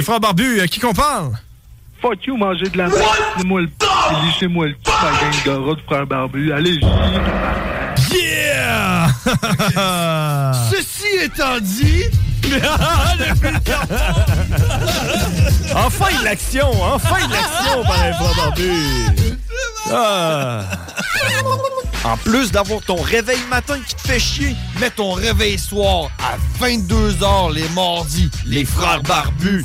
frères 0.04 0.20
barbus, 0.20 0.60
à 0.60 0.68
qui 0.68 0.78
qu'on 0.80 0.92
parle? 0.92 1.32
Fuck 2.00 2.26
you, 2.26 2.36
manger 2.36 2.68
de 2.68 2.78
la 2.78 2.88
merde. 2.88 3.00
Lissez-moi 3.36 3.62
le 3.62 3.68
p. 3.68 3.86
Lissez-moi 4.26 4.66
le 4.66 4.74
p, 4.74 4.90
ma 5.02 5.10
gang 5.20 5.44
de 5.44 5.50
rats 5.50 5.74
de 5.74 5.80
frères 5.80 6.06
barbus. 6.06 6.52
Allez, 6.52 6.78
Yeah! 8.12 9.08
Ceci 10.70 11.06
étant 11.22 11.58
dit. 11.60 12.04
enfin 15.74 16.18
de 16.20 16.24
l'action! 16.24 16.70
Enfin 16.82 17.26
de 17.26 17.32
l'action 17.32 17.82
par 17.84 18.04
les 18.04 18.12
frères 18.12 18.34
barbus! 18.36 19.06
Ah. 19.90 20.64
En 22.04 22.16
plus 22.18 22.52
d'avoir 22.52 22.82
ton 22.82 23.00
réveil 23.00 23.40
matin 23.48 23.78
qui 23.86 23.94
te 23.94 24.02
fait 24.02 24.18
chier, 24.18 24.54
mets 24.78 24.90
ton 24.90 25.12
réveil 25.12 25.58
soir 25.58 26.10
à 26.18 26.36
22h 26.62 27.54
les 27.54 27.68
mardis. 27.70 28.30
Les 28.46 28.64
frères 28.66 29.02
barbus. 29.02 29.64